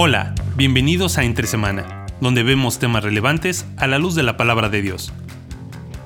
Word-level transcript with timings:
Hola, 0.00 0.32
bienvenidos 0.54 1.18
a 1.18 1.24
Entre 1.24 1.48
Semana, 1.48 2.06
donde 2.20 2.44
vemos 2.44 2.78
temas 2.78 3.02
relevantes 3.02 3.66
a 3.76 3.88
la 3.88 3.98
luz 3.98 4.14
de 4.14 4.22
la 4.22 4.36
palabra 4.36 4.68
de 4.68 4.80
Dios. 4.80 5.12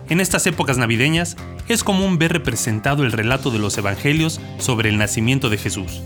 En 0.08 0.18
estas 0.18 0.46
épocas 0.46 0.78
navideñas 0.78 1.36
es 1.68 1.84
común 1.84 2.16
ver 2.16 2.32
representado 2.32 3.04
el 3.04 3.12
relato 3.12 3.50
de 3.50 3.58
los 3.58 3.76
evangelios 3.76 4.40
sobre 4.56 4.88
el 4.88 4.96
nacimiento 4.96 5.50
de 5.50 5.58
Jesús. 5.58 6.00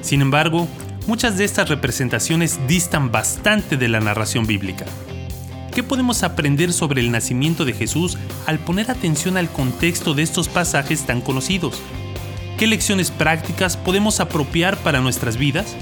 Sin 0.00 0.20
embargo, 0.20 0.68
muchas 1.08 1.36
de 1.36 1.44
estas 1.44 1.68
representaciones 1.68 2.60
distan 2.68 3.10
bastante 3.10 3.76
de 3.76 3.88
la 3.88 3.98
narración 3.98 4.46
bíblica. 4.46 4.84
¿Qué 5.74 5.82
podemos 5.82 6.22
aprender 6.22 6.72
sobre 6.72 7.00
el 7.00 7.10
nacimiento 7.10 7.64
de 7.64 7.72
Jesús 7.72 8.16
al 8.46 8.60
poner 8.60 8.92
atención 8.92 9.36
al 9.36 9.50
contexto 9.50 10.14
de 10.14 10.22
estos 10.22 10.48
pasajes 10.48 11.04
tan 11.04 11.20
conocidos? 11.20 11.82
¿Qué 12.58 12.68
lecciones 12.68 13.10
prácticas 13.10 13.76
podemos 13.76 14.20
apropiar 14.20 14.76
para 14.76 15.00
nuestras 15.00 15.36
vidas? 15.36 15.76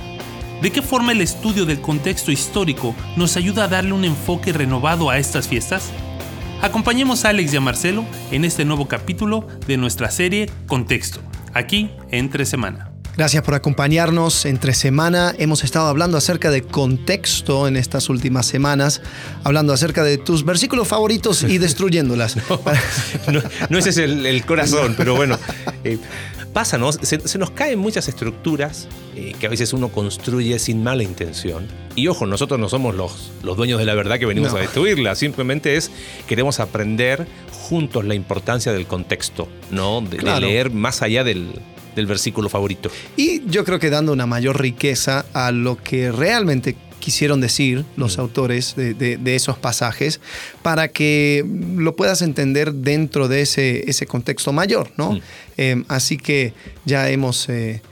¿De 0.62 0.70
qué 0.70 0.80
forma 0.80 1.10
el 1.10 1.20
estudio 1.20 1.66
del 1.66 1.80
contexto 1.80 2.30
histórico 2.30 2.94
nos 3.16 3.36
ayuda 3.36 3.64
a 3.64 3.68
darle 3.68 3.94
un 3.94 4.04
enfoque 4.04 4.52
renovado 4.52 5.10
a 5.10 5.18
estas 5.18 5.48
fiestas? 5.48 5.90
Acompañemos 6.60 7.24
a 7.24 7.30
Alex 7.30 7.52
y 7.52 7.56
a 7.56 7.60
Marcelo 7.60 8.04
en 8.30 8.44
este 8.44 8.64
nuevo 8.64 8.86
capítulo 8.86 9.48
de 9.66 9.76
nuestra 9.76 10.08
serie 10.12 10.48
Contexto, 10.68 11.18
aquí 11.52 11.90
entre 12.12 12.46
semana. 12.46 12.92
Gracias 13.16 13.42
por 13.42 13.54
acompañarnos. 13.54 14.46
Entre 14.46 14.72
semana 14.72 15.34
hemos 15.36 15.64
estado 15.64 15.88
hablando 15.88 16.16
acerca 16.16 16.52
de 16.52 16.62
contexto 16.62 17.66
en 17.66 17.76
estas 17.76 18.08
últimas 18.08 18.46
semanas, 18.46 19.02
hablando 19.42 19.72
acerca 19.72 20.04
de 20.04 20.16
tus 20.16 20.44
versículos 20.44 20.86
favoritos 20.86 21.42
y 21.42 21.58
destruyéndolas. 21.58 22.36
no, 23.68 23.78
ese 23.78 23.90
es 23.90 23.98
el, 23.98 24.46
corazón, 24.46 24.94
pero 24.96 25.16
bueno. 25.16 25.40
Eh, 25.82 25.98
pasa, 26.52 26.78
¿no? 26.78 26.92
Se, 26.92 27.38
nos 27.38 27.50
caen 27.50 27.78
muchas 27.78 28.08
estructuras 28.08 28.88
eh, 29.16 29.34
que 29.38 29.46
a 29.46 29.50
veces 29.50 29.72
uno 29.72 29.88
construye 29.88 30.58
sin 30.58 30.82
mala 30.82 31.02
intención. 31.02 31.66
Y 31.94 32.08
ojo, 32.08 32.26
nosotros 32.26 32.58
no 32.60 32.68
somos 32.68 32.94
los, 32.94 33.32
los 33.42 33.56
dueños 33.56 33.78
de 33.78 33.86
la 33.86 33.94
verdad 33.94 34.18
que 34.18 34.26
venimos 34.26 34.54
a 34.54 34.58
destruirla, 34.58 35.14
simplemente 35.14 35.76
es 35.76 35.90
queremos 36.26 36.60
aprender 36.60 37.26
juntos 37.50 38.04
la 38.04 38.14
importancia 38.14 38.72
del 38.72 38.86
contexto, 38.86 39.48
¿no? 39.70 40.00
de 40.00 40.18
leer 40.40 40.70
más 40.70 41.02
allá 41.02 41.24
del, 41.24 41.52
del 41.94 42.06
versículo 42.06 42.48
favorito. 42.48 42.90
Y 43.16 43.42
yo 43.48 43.64
creo 43.64 43.78
que 43.78 43.90
dando 43.90 44.12
una 44.12 44.26
mayor 44.26 44.60
riqueza 44.60 45.24
a 45.32 45.52
lo 45.52 45.76
que 45.76 46.12
realmente 46.12 46.76
quisieron 47.02 47.40
decir 47.40 47.84
los 47.96 48.18
autores 48.18 48.76
de, 48.76 49.18
esos 49.34 49.58
pasajes 49.58 50.20
para 50.62 50.88
que 50.88 51.44
lo 51.76 51.96
puedas 51.96 52.22
entender 52.22 52.72
dentro 52.72 53.26
de 53.26 53.42
ese, 53.42 53.90
ese 53.90 54.06
contexto 54.06 54.52
mayor, 54.52 54.92
¿no? 54.96 55.12
Mm. 55.12 55.20
Em, 55.56 55.84
así 55.88 56.16
que 56.16 56.54
ya 56.84 57.10
hemos 57.10 57.48
eh, 57.48 57.82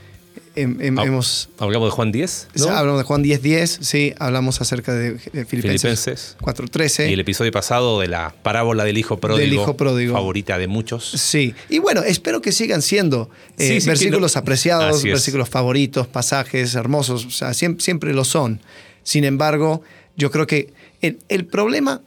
hemos, 0.55 1.49
¿Hablamos 1.59 1.89
de 1.89 1.91
Juan 1.91 2.11
10? 2.11 2.47
Hablamos 2.69 2.99
de 2.99 3.03
Juan 3.03 3.21
10, 3.21 3.41
10, 3.41 3.79
sí, 3.81 4.13
hablamos 4.19 4.61
acerca 4.61 4.93
de 4.93 5.17
Filipenses, 5.45 6.35
4.13. 6.41 7.09
Y 7.09 7.13
el 7.13 7.19
episodio 7.19 7.51
pasado 7.51 7.99
de 7.99 8.07
la 8.07 8.33
parábola 8.43 8.83
del 8.83 8.97
hijo 8.97 9.17
pródigo, 9.17 9.39
del 9.39 9.53
hijo 9.53 9.77
pródigo. 9.77 10.13
favorita 10.13 10.57
de 10.57 10.67
muchos. 10.67 11.09
Sí, 11.09 11.55
y 11.69 11.79
bueno, 11.79 12.01
espero 12.01 12.41
que 12.41 12.51
sigan 12.51 12.81
siendo 12.81 13.29
eh, 13.57 13.79
versículos 13.85 14.35
apreciados, 14.37 15.03
versículos 15.03 15.49
favoritos, 15.49 16.07
pasajes 16.07 16.75
hermosos, 16.75 17.25
o 17.25 17.31
sea, 17.31 17.53
siempre, 17.53 18.13
lo 18.13 18.25
son. 18.25 18.61
Sin 19.03 19.23
embargo, 19.23 19.81
yo 20.15 20.31
creo 20.31 20.47
que 20.47 20.73
el, 21.01 21.45
problema 21.45 22.01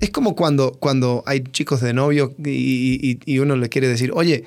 es 0.00 0.10
como 0.10 0.34
cuando, 0.34 0.72
cuando 0.72 1.22
hay 1.26 1.40
chicos 1.40 1.80
de 1.80 1.92
novio 1.92 2.34
y, 2.44 3.18
y 3.24 3.38
uno 3.38 3.56
le 3.56 3.68
quiere 3.68 3.88
decir, 3.88 4.12
oye, 4.14 4.44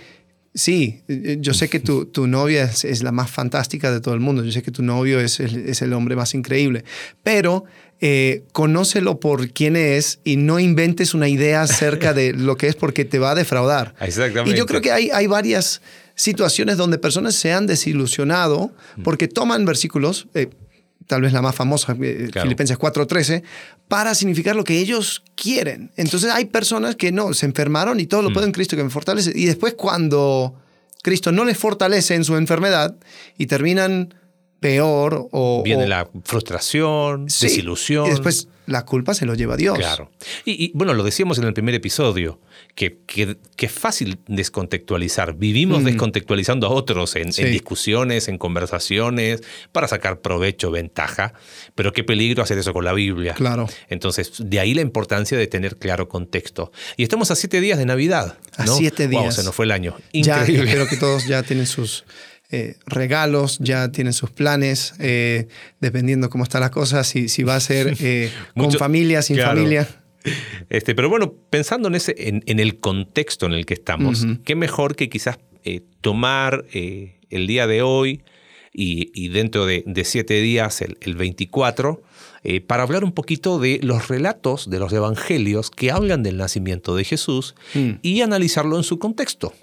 Sí, 0.55 1.01
yo 1.07 1.55
sé 1.55 1.67
que 1.67 1.79
tu, 1.79 2.05
tu 2.05 2.27
novia 2.27 2.65
es, 2.65 3.01
la 3.01 3.11
más 3.11 3.31
fantástica 3.31 3.91
de 3.91 3.99
todo 4.01 4.13
el 4.13 4.19
mundo, 4.19 4.43
yo 4.43 4.51
sé 4.51 4.61
que 4.61 4.69
tu 4.69 4.83
novio 4.83 5.19
es 5.19 5.39
el, 5.39 5.67
es 5.67 5.81
el 5.81 5.93
hombre 5.93 6.15
más 6.15 6.35
increíble, 6.35 6.83
pero 7.23 7.65
eh, 8.01 8.43
conócelo 8.51 9.19
por 9.19 9.49
quién 9.49 9.75
es 9.75 10.19
y 10.23 10.35
no 10.35 10.59
inventes 10.59 11.15
una 11.15 11.27
idea 11.27 11.63
acerca 11.63 12.13
de 12.13 12.33
lo 12.37 12.55
que 12.55 12.67
es 12.67 12.75
porque 12.75 13.03
te 13.03 13.17
va 13.17 13.31
a 13.31 13.35
defraudar. 13.35 13.95
Exactamente. 13.99 14.51
Y 14.51 14.55
yo 14.55 14.67
creo 14.67 14.81
que 14.81 14.91
hay, 14.91 15.09
hay 15.09 15.25
varias 15.25 15.81
situaciones 16.13 16.77
donde 16.77 16.99
personas 16.99 17.33
se 17.33 17.51
han 17.51 17.65
desilusionado 17.65 18.71
porque 19.03 19.27
toman 19.27 19.65
versículos, 19.65 20.27
eh, 20.35 20.49
tal 21.07 21.21
vez 21.21 21.33
la 21.33 21.41
más 21.41 21.55
famosa, 21.55 21.95
eh, 22.01 22.29
Filipenses 22.41 22.77
4:13, 22.77 23.43
para 23.87 24.15
significar 24.15 24.55
lo 24.55 24.63
que 24.63 24.79
ellos 24.79 25.23
quieren. 25.35 25.91
Entonces 25.95 26.31
hay 26.31 26.45
personas 26.45 26.95
que 26.95 27.11
no, 27.11 27.33
se 27.33 27.45
enfermaron 27.45 27.99
y 27.99 28.05
todo 28.05 28.21
lo 28.21 28.29
mm. 28.29 28.33
puedo 28.33 28.45
en 28.47 28.53
Cristo 28.53 28.75
que 28.75 28.83
me 28.83 28.89
fortalece. 28.89 29.31
Y 29.35 29.45
después 29.45 29.73
cuando 29.75 30.55
Cristo 31.01 31.31
no 31.31 31.45
les 31.45 31.57
fortalece 31.57 32.15
en 32.15 32.23
su 32.23 32.35
enfermedad 32.35 32.95
y 33.37 33.47
terminan 33.47 34.13
peor 34.63 35.27
o... 35.31 35.61
Viene 35.61 35.85
la 35.87 36.09
frustración, 36.23 37.25
desilusión. 37.25 38.07
Y 38.07 38.11
después 38.11 38.47
la 38.65 38.85
culpa 38.85 39.13
se 39.13 39.25
lo 39.25 39.33
lleva 39.35 39.57
Dios. 39.57 39.77
Claro. 39.77 40.09
Y, 40.45 40.71
bueno, 40.73 40.93
lo 40.93 41.03
decíamos 41.03 41.37
en 41.37 41.43
el 41.43 41.53
primer 41.53 41.75
episodio, 41.75 42.39
que, 42.75 42.99
que, 43.05 43.37
es 43.57 43.71
fácil 43.71 44.19
descontextualizar. 44.27 45.35
Vivimos 45.35 45.81
mm. 45.81 45.85
descontextualizando 45.85 46.67
a 46.67 46.69
otros 46.69 47.17
en, 47.17 47.29
discusiones, 47.31 48.29
en 48.29 48.37
conversaciones, 48.37 49.41
para 49.73 49.89
sacar 49.89 50.21
provecho, 50.21 50.71
ventaja. 50.71 51.33
Pero 51.75 51.91
qué 51.91 52.05
peligro 52.05 52.41
hacer 52.41 52.57
eso 52.57 52.71
con 52.71 52.85
la 52.85 52.93
Biblia. 52.93 53.33
Claro. 53.33 53.67
Entonces, 53.89 54.31
de 54.39 54.61
ahí 54.61 54.73
la 54.73 54.81
importancia 54.81 55.37
de 55.37 55.47
tener 55.47 55.75
claro 55.75 56.07
contexto. 56.07 56.71
Y 56.95 57.03
estamos 57.03 57.31
a 57.31 57.35
siete 57.35 57.59
días 57.59 57.77
de 57.77 57.85
Navidad. 57.85 58.37
A 58.55 58.65
siete 58.65 59.09
días. 59.09 59.35
se 59.35 59.43
nos 59.43 59.53
fue 59.53 59.65
el 59.65 59.71
año. 59.71 59.97
Increíble. 60.13 60.53
Ya, 60.53 60.63
espero 60.63 60.87
que 60.87 60.95
todos 60.95 61.27
ya 61.27 61.43
tienen 61.43 61.67
sus 61.67 62.05
eh, 62.55 62.75
regalos, 62.85 63.57
ya 63.57 63.91
tienen 63.91 64.13
sus 64.13 64.29
planes, 64.29 64.93
eh, 64.99 65.47
dependiendo 65.79 66.29
cómo 66.29 66.43
está 66.43 66.59
la 66.59 66.69
cosa, 66.69 67.03
si, 67.03 67.27
si 67.27 67.41
va 67.41 67.55
a 67.55 67.59
ser 67.59 67.97
eh, 67.99 68.29
con 68.55 68.71
familia, 68.71 69.23
sin 69.23 69.39
familia. 69.39 69.87
Este, 70.69 70.93
pero 70.93 71.09
bueno, 71.09 71.33
pensando 71.49 71.87
en, 71.87 71.95
ese, 71.95 72.13
en, 72.15 72.59
el 72.59 72.79
contexto 72.79 73.47
en 73.47 73.53
el 73.53 73.65
que 73.65 73.73
estamos, 73.73 74.27
qué 74.45 74.53
mejor 74.53 74.95
que 74.95 75.09
quizás 75.09 75.39
tomar 76.01 76.63
el 76.71 77.47
día 77.47 77.65
de 77.65 77.81
hoy 77.81 78.21
y, 78.71 79.29
dentro 79.29 79.65
de, 79.65 79.83
siete 80.05 80.39
días, 80.39 80.81
el, 80.81 81.15
24, 81.15 82.03
para 82.67 82.83
hablar 82.83 83.03
un 83.03 83.13
poquito 83.13 83.57
de 83.57 83.79
los 83.81 84.09
relatos 84.09 84.69
de 84.69 84.77
los 84.77 84.93
evangelios 84.93 85.71
que 85.71 85.89
hablan 85.89 86.21
del 86.21 86.37
nacimiento 86.37 86.95
de 86.95 87.03
Jesús 87.03 87.55
mm. 87.73 87.93
y 88.03 88.21
analizarlo 88.21 88.77
en 88.77 88.83
su 88.83 88.99
contexto. 88.99 89.53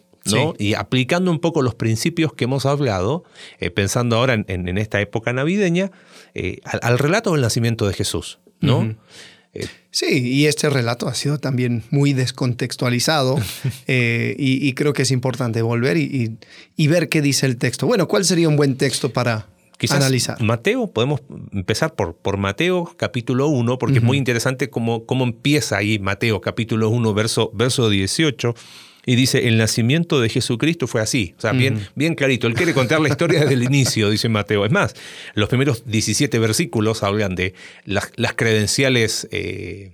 Y 0.58 0.74
aplicando 0.74 1.30
un 1.30 1.38
poco 1.38 1.62
los 1.62 1.74
principios 1.74 2.32
que 2.32 2.44
hemos 2.44 2.66
hablado, 2.66 3.24
eh, 3.58 3.70
pensando 3.70 4.16
ahora 4.16 4.34
en, 4.34 4.78
esta 4.78 5.00
época 5.00 5.32
navideña, 5.32 5.90
eh, 6.34 6.60
al, 6.64 6.98
relato 6.98 7.32
del 7.32 7.40
nacimiento 7.40 7.86
de 7.88 7.94
Jesús, 7.94 8.38
¿no? 8.60 8.94
Eh, 9.52 9.66
sí, 9.90 10.06
y 10.28 10.46
este 10.46 10.70
relato 10.70 11.08
ha 11.08 11.14
sido 11.14 11.38
también 11.38 11.82
muy 11.90 12.12
descontextualizado 12.12 13.38
y, 13.88 14.72
creo 14.74 14.92
que 14.92 15.02
es 15.02 15.10
importante 15.10 15.62
volver 15.62 15.96
y, 15.96 16.38
ver 16.86 17.08
qué 17.08 17.22
dice 17.22 17.46
el 17.46 17.56
texto. 17.56 17.86
Bueno, 17.86 18.06
¿cuál 18.06 18.24
sería 18.24 18.48
un 18.48 18.56
buen 18.56 18.76
texto 18.76 19.12
para 19.12 19.48
analizar? 19.88 20.40
Mateo, 20.40 20.86
podemos 20.88 21.22
empezar 21.52 21.94
por, 21.94 22.14
por 22.14 22.36
Mateo 22.36 22.94
capítulo 22.96 23.48
1, 23.48 23.78
porque 23.78 23.98
es 23.98 24.04
muy 24.04 24.18
interesante 24.18 24.70
cómo, 24.70 25.04
cómo 25.06 25.24
empieza 25.24 25.78
ahí 25.78 25.98
Mateo 25.98 26.40
capítulo 26.40 26.90
1, 26.90 27.14
verso, 27.14 27.50
verso 27.54 27.88
18 27.88 28.54
y 29.06 29.16
dice, 29.16 29.48
el 29.48 29.56
nacimiento 29.56 30.20
de 30.20 30.28
Jesucristo 30.28 30.86
fue 30.86 31.00
así. 31.00 31.34
O 31.38 31.40
sea, 31.40 31.52
bien, 31.52 31.86
bien 31.94 32.14
clarito. 32.14 32.46
Él 32.46 32.54
quiere 32.54 32.74
contar 32.74 33.00
la 33.00 33.08
historia 33.08 33.40
desde 33.40 33.54
el 33.54 33.62
inicio, 33.70 34.10
dice 34.10 34.28
Mateo. 34.28 34.64
Es 34.64 34.72
más, 34.72 34.94
los 35.34 35.48
primeros 35.48 35.84
17 35.86 36.38
versículos 36.38 37.02
hablan 37.02 37.34
de 37.34 37.54
las, 37.84 38.10
credenciales 38.36 39.26
eh, 39.30 39.92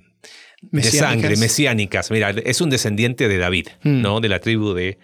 de 0.62 0.82
sangre, 0.82 1.36
mesiánicas. 1.36 2.10
Mira, 2.10 2.30
es 2.30 2.60
un 2.60 2.70
descendiente 2.70 3.28
de 3.28 3.38
David, 3.38 3.68
mm. 3.82 4.02
¿no? 4.02 4.20
De 4.20 4.28
la 4.28 4.40
tribu 4.40 4.72
de... 4.72 4.98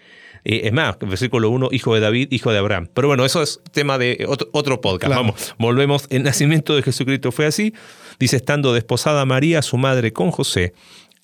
Eh, 0.45 0.63
es 0.65 0.73
más, 0.73 0.99
versículo 0.99 1.51
1, 1.51 1.69
hijo 1.71 1.95
de 1.95 2.01
David, 2.01 2.29
hijo 2.33 2.51
de 2.51 2.59
Abraham. 2.59 2.89
Pero 2.93 3.07
bueno, 3.07 3.25
eso 3.25 3.43
es 3.43 3.61
tema 3.71 3.99
de 3.99 4.27
otro, 4.27 4.81
podcast. 4.81 5.15
Vamos, 5.15 5.55
volvemos. 5.59 6.07
El 6.11 6.25
nacimiento 6.25 6.75
de 6.75 6.83
Jesucristo 6.83 7.31
fue 7.31 7.47
así. 7.47 7.73
Dice, 8.19 8.37
estando 8.37 8.73
desposada 8.73 9.25
María, 9.25 9.63
su 9.63 9.79
madre, 9.79 10.13
con 10.13 10.33
José, 10.33 10.75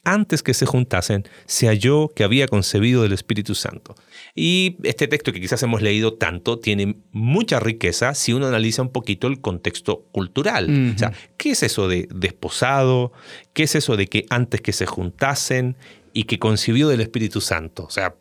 antes 0.04 0.42
que 0.42 0.54
se 0.54 0.66
juntasen, 0.66 1.24
se 1.46 1.66
halló 1.66 2.08
que 2.08 2.24
había 2.24 2.48
concebido 2.48 3.02
del 3.02 3.12
Espíritu 3.12 3.54
Santo. 3.54 3.94
Y 4.34 4.76
este 4.84 5.08
texto 5.08 5.32
que 5.32 5.40
quizás 5.40 5.62
hemos 5.62 5.82
leído 5.82 6.14
tanto 6.14 6.58
tiene 6.58 6.96
mucha 7.12 7.60
riqueza 7.60 8.14
si 8.14 8.32
uno 8.32 8.46
analiza 8.46 8.82
un 8.82 8.90
poquito 8.90 9.26
el 9.26 9.40
contexto 9.40 10.04
cultural. 10.12 10.92
O 10.94 10.98
sea, 10.98 11.12
¿qué 11.36 11.50
es 11.50 11.62
eso 11.62 11.88
de 11.88 12.08
desposado? 12.14 13.12
¿Qué 13.52 13.64
es 13.64 13.74
eso 13.74 13.96
de 13.96 14.06
que 14.06 14.26
antes 14.30 14.60
que 14.60 14.72
se 14.72 14.86
juntasen 14.86 15.76
y 16.12 16.24
que 16.24 16.38
concibió 16.38 16.88
del 16.88 17.00
Espíritu 17.00 17.40
Santo? 17.40 17.84
O 17.84 17.90
sea, 17.90 18.14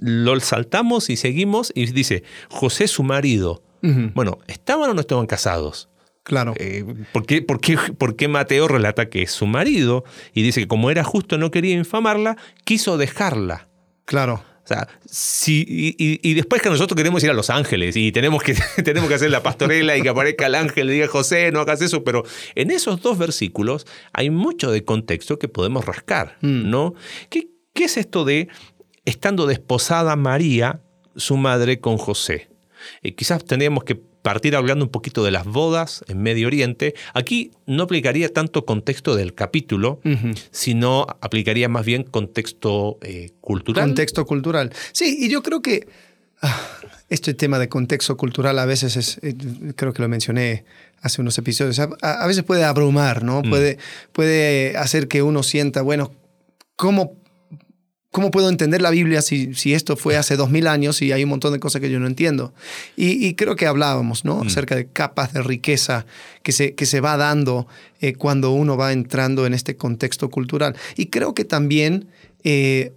lo 0.00 0.38
saltamos 0.40 1.10
y 1.10 1.16
seguimos 1.16 1.72
y 1.74 1.86
dice, 1.86 2.22
José 2.48 2.88
su 2.88 3.02
marido. 3.02 3.62
Bueno, 3.82 4.38
¿estaban 4.48 4.90
o 4.90 4.94
no 4.94 5.00
estaban 5.00 5.26
casados? 5.26 5.88
Claro. 6.26 6.54
Eh, 6.58 6.84
¿por, 7.12 7.24
qué, 7.24 7.40
por, 7.40 8.16
qué, 8.16 8.26
Mateo 8.26 8.66
relata 8.66 9.08
que 9.08 9.22
es 9.22 9.30
su 9.30 9.46
marido 9.46 10.02
y 10.34 10.42
dice 10.42 10.62
que 10.62 10.66
como 10.66 10.90
era 10.90 11.04
justo 11.04 11.38
no 11.38 11.52
quería 11.52 11.76
infamarla, 11.76 12.36
quiso 12.64 12.98
dejarla? 12.98 13.68
Claro. 14.06 14.42
O 14.64 14.66
sea, 14.66 14.88
si, 15.08 15.94
y, 15.96 16.34
después 16.34 16.60
que 16.60 16.68
nosotros 16.68 16.96
queremos 16.96 17.22
ir 17.22 17.30
a 17.30 17.32
Los 17.32 17.48
Ángeles 17.48 17.96
y 17.96 18.10
tenemos 18.10 18.42
que, 18.42 18.56
tenemos 18.84 19.08
que 19.08 19.14
hacer 19.14 19.30
la 19.30 19.44
pastorela 19.44 19.96
y 19.96 20.02
que 20.02 20.08
aparezca 20.08 20.46
el 20.46 20.56
ángel 20.56 20.90
y 20.90 20.94
diga, 20.94 21.06
José, 21.06 21.52
no 21.52 21.60
hagas 21.60 21.80
eso, 21.80 22.02
pero 22.02 22.24
en 22.56 22.72
esos 22.72 23.00
dos 23.00 23.18
versículos 23.18 23.86
hay 24.12 24.30
mucho 24.30 24.72
de 24.72 24.84
contexto 24.84 25.38
que 25.38 25.46
podemos 25.46 25.84
rascar, 25.84 26.38
mm. 26.40 26.68
¿no? 26.68 26.94
¿Qué, 27.30 27.50
¿Qué 27.72 27.84
es 27.84 27.96
esto 27.96 28.24
de 28.24 28.48
estando 29.04 29.46
desposada 29.46 30.16
María, 30.16 30.80
su 31.14 31.36
madre, 31.36 31.78
con 31.78 31.98
José? 31.98 32.50
Eh, 33.02 33.14
quizás 33.14 33.44
tendríamos 33.44 33.84
que 33.84 34.00
partir 34.26 34.56
hablando 34.56 34.84
un 34.84 34.90
poquito 34.90 35.22
de 35.22 35.30
las 35.30 35.44
bodas 35.44 36.04
en 36.08 36.20
Medio 36.20 36.48
Oriente. 36.48 36.96
Aquí 37.14 37.52
no 37.64 37.84
aplicaría 37.84 38.28
tanto 38.32 38.66
contexto 38.66 39.14
del 39.14 39.34
capítulo, 39.34 40.00
sino 40.50 41.06
aplicaría 41.20 41.68
más 41.68 41.86
bien 41.86 42.02
contexto 42.02 42.98
eh, 43.02 43.30
cultural. 43.40 43.84
Contexto 43.84 44.26
cultural. 44.26 44.72
Sí, 44.90 45.16
y 45.20 45.28
yo 45.28 45.44
creo 45.44 45.62
que 45.62 45.86
ah, 46.42 46.60
este 47.08 47.34
tema 47.34 47.60
de 47.60 47.68
contexto 47.68 48.16
cultural 48.16 48.58
a 48.58 48.64
veces 48.64 48.96
es, 48.96 49.20
eh, 49.22 49.36
creo 49.76 49.92
que 49.92 50.02
lo 50.02 50.08
mencioné 50.08 50.64
hace 51.02 51.20
unos 51.20 51.38
episodios, 51.38 51.78
a, 51.78 52.26
veces 52.26 52.42
puede 52.42 52.64
abrumar, 52.64 53.22
¿no? 53.22 53.42
Mm. 53.42 53.48
Puede, 53.48 53.78
puede 54.10 54.76
hacer 54.76 55.06
que 55.06 55.22
uno 55.22 55.44
sienta, 55.44 55.82
bueno, 55.82 56.10
¿cómo 56.74 57.14
¿Cómo 58.10 58.30
puedo 58.30 58.48
entender 58.48 58.80
la 58.80 58.90
Biblia 58.90 59.20
si, 59.20 59.54
si 59.54 59.74
esto 59.74 59.96
fue 59.96 60.16
hace 60.16 60.36
dos 60.36 60.50
mil 60.50 60.68
años 60.68 61.02
y 61.02 61.12
hay 61.12 61.24
un 61.24 61.30
montón 61.30 61.52
de 61.52 61.60
cosas 61.60 61.80
que 61.80 61.90
yo 61.90 62.00
no 62.00 62.06
entiendo? 62.06 62.54
Y, 62.96 63.34
creo 63.34 63.56
que 63.56 63.66
hablábamos, 63.66 64.24
¿no? 64.24 64.42
Mm. 64.42 64.46
Acerca 64.46 64.74
de 64.74 64.86
capas 64.86 65.32
de 65.32 65.42
riqueza 65.42 66.06
que 66.42 66.52
se, 66.52 66.74
que 66.74 66.86
se 66.86 67.00
va 67.00 67.16
dando 67.16 67.66
eh, 68.00 68.14
cuando 68.14 68.52
uno 68.52 68.76
va 68.76 68.92
entrando 68.92 69.44
en 69.44 69.52
este 69.52 69.76
contexto 69.76 70.30
cultural. 70.30 70.76
Y 70.96 71.06
creo 71.06 71.34
que 71.34 71.44
también 71.44 72.08
eh, 72.42 72.92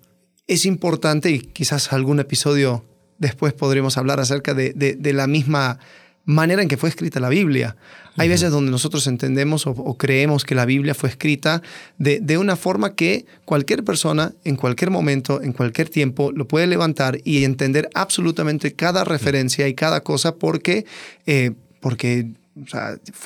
es 0.47 0.65
importante, 0.65 1.31
y 1.31 1.39
quizás 1.39 1.91
algún 1.91 2.19
episodio 2.19 2.85
después 3.17 3.51
podremos 3.53 3.97
hablar 3.97 4.21
acerca 4.21 4.53
de, 4.53 4.71
de 4.73 5.13
la 5.13 5.27
misma 5.27 5.79
manera 6.23 6.61
en 6.61 6.67
que 6.67 6.77
fue 6.77 6.89
escrita 6.89 7.19
la 7.19 7.29
Biblia. 7.29 7.75
Hay 8.19 8.29
veces 8.29 8.51
donde 8.51 8.71
nosotros 8.71 9.07
entendemos 9.07 9.65
o, 9.65 9.97
creemos 9.97 10.43
que 10.43 10.55
la 10.55 10.65
Biblia 10.65 10.93
fue 10.93 11.09
escrita 11.09 11.61
de, 11.97 12.37
una 12.37 12.55
forma 12.55 12.95
que 12.95 13.25
cualquier 13.45 13.83
persona, 13.83 14.33
en 14.43 14.55
cualquier 14.55 14.91
momento, 14.91 15.41
en 15.41 15.53
cualquier 15.53 15.89
tiempo, 15.89 16.31
lo 16.31 16.47
puede 16.47 16.67
levantar 16.67 17.19
y 17.23 17.43
entender 17.43 17.89
absolutamente 17.93 18.73
cada 18.73 19.03
referencia 19.03 19.67
y 19.67 19.73
cada 19.73 20.01
cosa 20.01 20.35
porque, 20.35 20.85
eh, 21.25 21.51
porque 21.79 22.27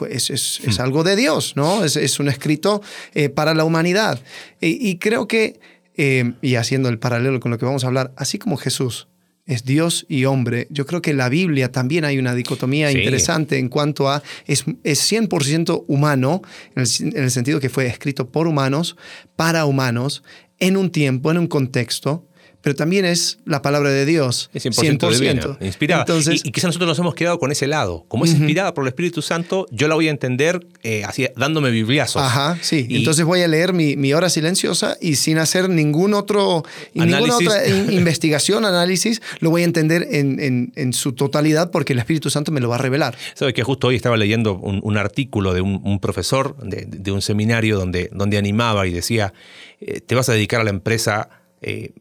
es, 0.09 0.79
algo 0.79 1.03
de 1.03 1.15
Dios, 1.15 1.53
¿no? 1.55 1.83
Es, 1.83 2.19
un 2.19 2.29
escrito 2.29 2.81
eh, 3.13 3.29
para 3.29 3.53
la 3.53 3.65
humanidad. 3.65 4.21
y 4.61 4.97
creo 4.97 5.27
que, 5.27 5.59
eh, 5.95 6.33
y 6.41 6.55
haciendo 6.55 6.89
el 6.89 6.99
paralelo 6.99 7.39
con 7.39 7.51
lo 7.51 7.57
que 7.57 7.65
vamos 7.65 7.83
a 7.83 7.87
hablar, 7.87 8.13
así 8.15 8.39
como 8.39 8.57
Jesús 8.57 9.07
es 9.45 9.65
Dios 9.65 10.05
y 10.07 10.25
hombre. 10.25 10.67
Yo 10.69 10.85
creo 10.85 11.01
que 11.01 11.11
en 11.11 11.17
la 11.17 11.29
Biblia 11.29 11.71
también 11.71 12.05
hay 12.05 12.17
una 12.17 12.33
dicotomía 12.33 12.91
interesante 12.91 13.57
en 13.57 13.69
cuanto 13.69 14.09
a 14.09 14.23
es, 14.47 14.63
es 14.83 15.11
100% 15.11 15.85
humano, 15.87 16.41
en 16.75 16.83
el, 17.15 17.31
sentido 17.31 17.59
que 17.59 17.69
fue 17.69 17.87
escrito 17.87 18.29
por 18.29 18.47
humanos, 18.47 18.95
para 19.35 19.65
humanos, 19.65 20.23
en 20.59 20.77
un 20.77 20.91
tiempo, 20.91 21.31
en 21.31 21.37
un 21.37 21.47
contexto, 21.47 22.25
pero 22.63 22.75
también 22.77 23.03
es 23.03 23.39
la 23.43 23.61
palabra 23.61 23.89
de 23.89 24.05
Dios. 24.05 24.49
Es 24.53 24.65
100%, 24.65 25.57
inspirada. 25.59 26.03
Entonces, 26.03 26.45
y, 26.45 26.51
quizás 26.51 26.69
nosotros 26.69 26.87
nos 26.87 26.97
hemos 26.97 27.13
quedado 27.13 27.37
con 27.37 27.51
ese 27.51 27.67
lado. 27.67 28.05
Como 28.07 28.23
es 28.23 28.31
inspirada 28.31 28.73
por 28.73 28.85
el 28.85 28.87
Espíritu 28.87 29.21
Santo, 29.21 29.67
yo 29.69 29.89
la 29.89 29.95
voy 29.95 30.07
a 30.07 30.11
entender 30.11 30.65
eh, 30.81 31.03
así, 31.03 31.27
dándome 31.35 31.71
bibliazos. 31.71 32.21
Ajá, 32.21 32.57
sí. 32.61 32.87
Entonces 32.89 33.25
voy 33.25 33.41
a 33.41 33.49
leer 33.49 33.73
mi, 33.73 34.13
hora 34.13 34.29
silenciosa 34.29 34.97
y 35.01 35.15
sin 35.15 35.39
hacer 35.39 35.69
ningún 35.69 36.13
otro, 36.13 36.63
ninguna 36.93 37.35
otra 37.35 37.67
investigación, 37.91 38.63
análisis, 38.63 39.21
lo 39.41 39.49
voy 39.49 39.63
a 39.63 39.65
entender 39.65 40.07
en, 40.11 40.93
su 40.93 41.11
totalidad 41.11 41.69
porque 41.69 41.91
el 41.91 41.99
Espíritu 41.99 42.29
Santo 42.29 42.53
me 42.53 42.61
lo 42.61 42.69
va 42.69 42.75
a 42.75 42.79
revelar. 42.79 43.17
Sabes 43.33 43.53
que 43.53 43.63
justo 43.63 43.87
hoy 43.87 43.97
estaba 43.97 44.15
leyendo 44.15 44.55
un, 44.55 44.97
artículo 44.97 45.53
de 45.53 45.59
un, 45.59 45.99
profesor 45.99 46.55
de, 46.63 47.11
un 47.11 47.21
seminario 47.21 47.77
donde, 47.77 48.09
donde 48.13 48.37
animaba 48.37 48.87
y 48.87 48.91
decía, 48.91 49.33
eh, 49.81 49.99
te 49.99 50.15
vas 50.15 50.29
a 50.29 50.31
dedicar 50.31 50.61
a 50.61 50.63
la 50.63 50.69
empresa... 50.69 51.27
Eh, 51.61 51.91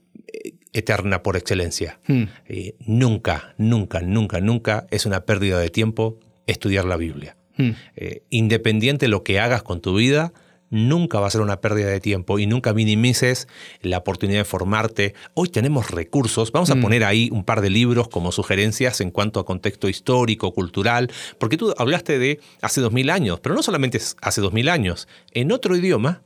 eterna 0.73 1.23
por 1.23 1.37
excelencia. 1.37 1.99
Hmm. 2.07 2.25
Eh, 2.47 2.75
nunca, 2.87 3.55
nunca, 3.59 4.01
nunca, 4.01 4.41
nunca 4.41 4.87
es 4.91 5.07
una 5.07 5.25
pérdida 5.25 5.59
de 5.59 5.71
tiempo 5.71 6.19
estudiar 6.47 6.85
la 6.85 6.97
Biblia. 6.97 7.37
Hmm. 7.57 7.73
Eh, 7.97 8.23
independiente 8.31 9.07
de 9.07 9.11
lo 9.11 9.23
que 9.23 9.39
hagas 9.39 9.63
con 9.63 9.81
tu 9.81 9.97
vida, 9.97 10.33
nunca 10.71 11.21
va 11.21 11.27
a 11.27 11.31
ser 11.31 11.43
una 11.43 11.61
pérdida 11.61 11.89
de 11.89 12.01
tiempo 12.01 12.39
y 12.39 12.47
nunca 12.47 12.73
minimices 12.73 13.47
la 13.83 13.99
oportunidad 13.99 14.41
de 14.41 14.45
formarte. 14.47 15.15
Hoy 15.35 15.51
tenemos 15.51 15.91
recursos, 15.91 16.51
vamos 16.51 16.71
a 16.71 16.77
hmm. 16.77 16.81
poner 16.81 17.05
ahí 17.05 17.29
un 17.31 17.45
par 17.45 17.61
de 17.61 17.69
libros 17.69 18.09
como 18.09 18.33
sugerencias 18.33 19.03
en 19.03 19.11
cuanto 19.11 19.39
a 19.39 19.45
contexto 19.45 19.89
histórico, 19.89 20.55
cultural, 20.55 21.11
porque 21.39 21.59
tú 21.59 21.75
hablaste 21.77 22.19
de 22.19 22.41
hace 22.63 22.81
dos 22.81 22.93
mil 22.93 23.11
años, 23.11 23.41
pero 23.41 23.55
no 23.55 23.63
solamente 23.63 24.01
hace 24.23 24.41
dos 24.41 24.55
mil 24.55 24.71
años, 24.71 25.07
en 25.33 25.53
otro 25.53 25.77
idioma 25.77 26.23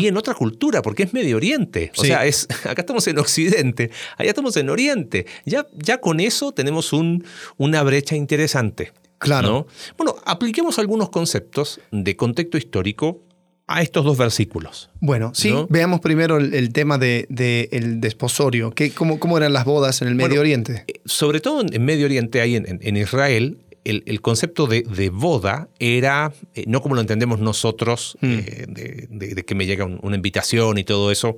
y 0.00 0.06
en 0.06 0.16
otra 0.16 0.34
cultura, 0.34 0.82
porque 0.82 1.04
es 1.04 1.12
Medio 1.12 1.36
Oriente. 1.36 1.92
O 1.96 2.04
sea, 2.04 2.24
es, 2.24 2.48
acá 2.64 2.82
estamos 2.82 3.06
en 3.08 3.18
Occidente, 3.18 3.90
allá 4.16 4.30
estamos 4.30 4.56
en 4.56 4.70
Oriente. 4.70 5.26
Ya, 5.44 5.66
ya 5.74 5.98
con 5.98 6.20
eso 6.20 6.52
tenemos 6.52 6.92
un, 6.92 7.24
una 7.56 7.82
brecha 7.82 8.16
interesante. 8.16 8.92
Claro. 9.18 9.66
Bueno, 9.96 10.16
apliquemos 10.26 10.78
algunos 10.78 11.08
conceptos 11.08 11.80
de 11.90 12.16
contexto 12.16 12.58
histórico 12.58 13.22
a 13.66 13.80
estos 13.80 14.04
dos 14.04 14.18
versículos. 14.18 14.90
Bueno, 15.00 15.32
sí, 15.34 15.54
veamos 15.70 16.00
primero 16.00 16.36
el, 16.36 16.72
tema 16.72 16.98
del 16.98 17.26
de, 17.30 17.68
el 17.72 18.00
desposorio. 18.00 18.72
¿Qué, 18.72 18.90
cómo, 18.90 19.18
¿Cómo 19.18 19.38
eran 19.38 19.54
las 19.54 19.64
bodas 19.64 20.02
en 20.02 20.08
el 20.08 20.14
Medio 20.14 20.40
Oriente? 20.40 20.84
Eh, 20.86 21.00
sobre 21.06 21.40
todo 21.40 21.62
en, 21.62 21.84
Medio 21.84 22.04
Oriente, 22.04 22.42
ahí 22.42 22.56
en, 22.56 22.66
en 22.68 22.96
Israel, 22.96 23.58
el, 23.84 24.20
concepto 24.20 24.66
de, 24.66 25.10
boda 25.10 25.68
era, 25.78 26.32
eh, 26.54 26.64
no 26.66 26.80
como 26.80 26.94
lo 26.94 27.00
entendemos 27.00 27.38
nosotros, 27.38 28.16
mm. 28.20 28.32
eh, 28.32 29.06
de, 29.08 29.44
que 29.44 29.54
me 29.54 29.66
llega 29.66 29.84
una 29.84 30.16
invitación 30.16 30.78
y 30.78 30.84
todo 30.84 31.10
eso, 31.10 31.36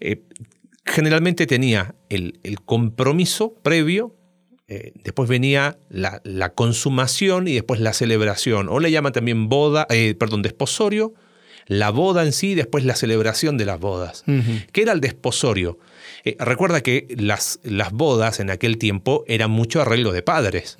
eh, 0.00 0.22
generalmente 0.84 1.46
tenía 1.46 1.94
el, 2.08 2.38
compromiso 2.64 3.54
previo, 3.62 4.16
después 5.04 5.28
venía 5.28 5.78
la, 5.88 6.54
consumación 6.54 7.48
y 7.48 7.54
después 7.54 7.80
la 7.80 7.92
celebración, 7.92 8.68
o 8.68 8.80
le 8.80 8.90
llaman 8.90 9.12
también 9.12 9.48
boda, 9.48 9.86
perdón, 10.18 10.42
desposorio, 10.42 11.14
la 11.66 11.90
boda 11.90 12.24
en 12.24 12.32
sí, 12.32 12.54
después 12.54 12.84
la 12.84 12.96
celebración 12.96 13.56
de 13.56 13.64
las 13.64 13.80
bodas. 13.80 14.24
¿Qué 14.72 14.82
era 14.82 14.92
el 14.92 15.00
desposorio? 15.00 15.78
Eh, 16.24 16.36
recuerda 16.38 16.82
que 16.82 17.06
las, 17.16 17.60
las, 17.62 17.92
bodas 17.92 18.40
en 18.40 18.50
aquel 18.50 18.78
tiempo 18.78 19.24
eran 19.28 19.50
mucho 19.50 19.82
arreglo 19.82 20.12
de 20.12 20.22
padres. 20.22 20.76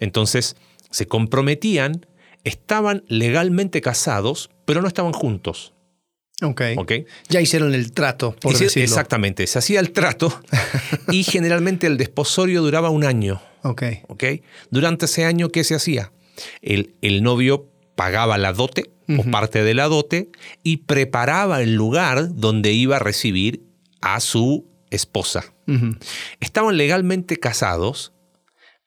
Entonces 0.00 0.56
se 0.90 1.06
comprometían, 1.06 2.06
estaban 2.44 3.02
legalmente 3.08 3.80
casados, 3.80 4.50
pero 4.66 4.82
no 4.82 4.88
estaban 4.88 5.12
juntos. 5.12 5.72
Ok. 6.42 6.62
Ya 7.28 7.40
hicieron 7.40 7.74
el 7.74 7.92
trato, 7.92 8.32
por 8.32 8.52
decirlo. 8.58 8.84
Exactamente, 8.84 9.46
se 9.46 9.58
hacía 9.58 9.80
el 9.80 9.92
trato 9.92 10.40
y 11.10 11.22
generalmente 11.24 11.86
el 11.86 11.96
desposorio 11.96 12.62
duraba 12.62 12.90
un 12.90 13.04
año. 13.04 13.40
Ok. 13.62 14.24
Durante 14.70 15.06
ese 15.06 15.24
año, 15.24 15.48
¿qué 15.50 15.64
se 15.64 15.74
hacía? 15.74 16.12
El, 16.60 16.94
el 17.00 17.22
novio 17.22 17.68
pagaba 17.94 18.38
la 18.38 18.52
dote 18.52 18.90
o 19.18 19.30
parte 19.30 19.62
de 19.62 19.74
la 19.74 19.88
dote 19.88 20.30
y 20.62 20.78
preparaba 20.78 21.62
el 21.62 21.74
lugar 21.74 22.34
donde 22.34 22.72
iba 22.72 22.96
a 22.96 22.98
recibir 22.98 23.62
a 24.00 24.20
su 24.20 24.71
esposa. 24.94 25.44
Estaban 26.40 26.76
legalmente 26.76 27.38
casados. 27.38 28.12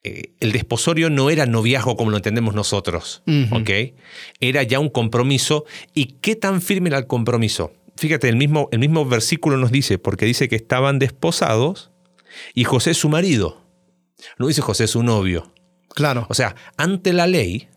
Eh, 0.03 0.33
el 0.39 0.51
desposorio 0.51 1.09
no 1.09 1.29
era 1.29 1.45
noviazgo 1.45 1.97
como 1.97 2.11
lo 2.11 2.17
entendemos 2.17 2.53
nosotros, 2.53 3.23
Era 4.39 4.63
ya 4.63 4.79
un 4.79 4.89
compromiso. 4.89 5.65
¿Y 5.93 6.17
qué 6.21 6.35
tan 6.35 6.61
firme 6.61 6.89
era 6.89 6.99
el 6.99 7.07
compromiso? 7.07 7.73
Fíjate, 7.97 8.29
el 8.29 8.35
mismo, 8.35 8.69
el 8.71 8.79
mismo 8.79 9.05
versículo 9.05 9.57
nos 9.57 9.71
dice, 9.71 9.97
porque 9.97 10.25
dice 10.25 10.47
que 10.47 10.55
estaban 10.55 10.99
desposados 10.99 11.91
y 12.53 12.65
José 12.65 12.93
su 12.93 13.09
marido. 13.09 13.65
No 14.37 14.47
dice 14.47 14.61
José 14.61 14.87
su 14.87 15.01
novio. 15.01 15.53
Claro. 15.89 16.27
O 16.29 16.33
sea, 16.33 16.55
ante 16.77 17.13
la 17.13 17.25
ley 17.25 17.69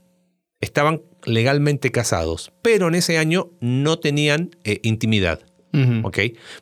estaban 0.61 1.03
legalmente 1.25 1.91
casados, 1.91 2.53
pero 2.63 2.89
en 2.89 2.97
ese 2.97 3.19
año 3.19 3.51
no 3.61 3.99
tenían 3.99 4.51
eh, 4.65 4.81
intimidad. 4.83 5.41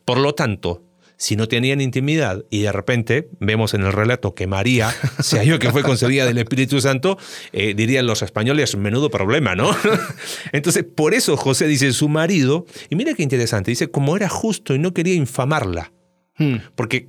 Por 0.05 0.19
lo 0.19 0.35
tanto, 0.35 0.83
si 1.17 1.37
no 1.37 1.49
tenían 1.49 1.81
intimidad 1.81 2.45
y 2.51 2.63
de 2.63 2.73
repente 2.73 3.29
vemos 3.41 3.75
en 3.75 3.83
el 3.83 3.93
relato 3.93 4.35
que 4.35 4.47
María 4.47 4.95
se 5.21 5.39
halló 5.39 5.59
que 5.59 5.71
fue 5.71 5.83
concebida 5.83 6.27
del 6.27 6.39
Espíritu 6.39 6.81
Santo, 6.81 7.19
eh, 7.53 7.75
dirían 7.75 8.07
los 8.07 8.23
españoles, 8.23 8.77
menudo 8.77 9.11
problema, 9.11 9.55
¿no? 9.55 9.71
Entonces, 10.53 10.85
por 10.85 11.15
eso 11.15 11.37
José 11.37 11.67
dice 11.67 11.93
su 11.93 12.09
marido, 12.09 12.67
y 12.91 12.97
mira 12.97 13.15
qué 13.15 13.23
interesante, 13.23 13.71
dice, 13.71 13.91
como 13.91 14.17
era 14.17 14.29
justo 14.29 14.75
y 14.75 14.79
no 14.79 14.93
quería 14.93 15.15
infamarla, 15.15 15.93
hmm. 16.39 16.57
porque 16.75 17.09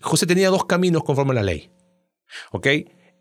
José 0.00 0.26
tenía 0.26 0.50
dos 0.50 0.64
caminos 0.64 1.04
conforme 1.04 1.32
a 1.32 1.34
la 1.36 1.42
ley, 1.42 1.70
¿ok? 2.52 2.66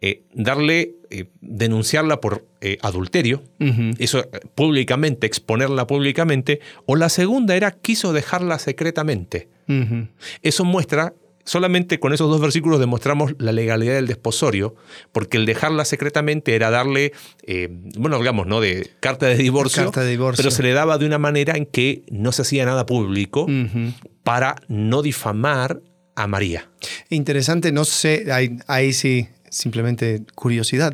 Eh, 0.01 0.23
darle, 0.33 0.95
eh, 1.09 1.25
denunciarla 1.41 2.19
por 2.19 2.45
adulterio, 2.81 3.43
eso 3.99 4.27
públicamente, 4.55 5.27
exponerla 5.27 5.85
públicamente, 5.85 6.59
o 6.87 6.95
la 6.95 7.09
segunda 7.09 7.55
era 7.55 7.71
quiso 7.71 8.11
dejarla 8.11 8.57
secretamente. 8.57 9.47
Eso 10.41 10.65
muestra 10.65 11.13
solamente 11.45 11.99
con 11.99 12.11
esos 12.11 12.29
dos 12.29 12.41
versículos 12.41 12.79
demostramos 12.79 13.35
la 13.37 13.51
legalidad 13.51 13.93
del 13.93 14.07
desposorio, 14.07 14.75
porque 15.11 15.37
el 15.37 15.45
dejarla 15.45 15.85
secretamente 15.85 16.55
era 16.55 16.69
darle, 16.69 17.13
eh, 17.43 17.69
bueno, 17.97 18.17
digamos, 18.17 18.47
¿no? 18.47 18.59
De 18.59 18.91
carta 18.99 19.27
de, 19.27 19.37
divorcio, 19.37 19.91
pero 20.35 20.51
se 20.51 20.63
le 20.63 20.73
daba 20.73 20.97
de 20.97 21.05
una 21.05 21.19
manera 21.19 21.55
en 21.55 21.65
que 21.65 22.03
no 22.09 22.31
se 22.31 22.41
hacía 22.41 22.65
nada 22.65 22.85
público 22.85 23.47
para 24.23 24.55
no 24.67 25.01
difamar 25.01 25.81
a 26.15 26.27
María. 26.27 26.69
Interesante, 27.09 27.71
no 27.71 27.85
sé, 27.85 28.25
ahí, 28.67 28.93
sí, 28.93 29.27
simplemente 29.55 30.23
curiosidad. 30.35 30.93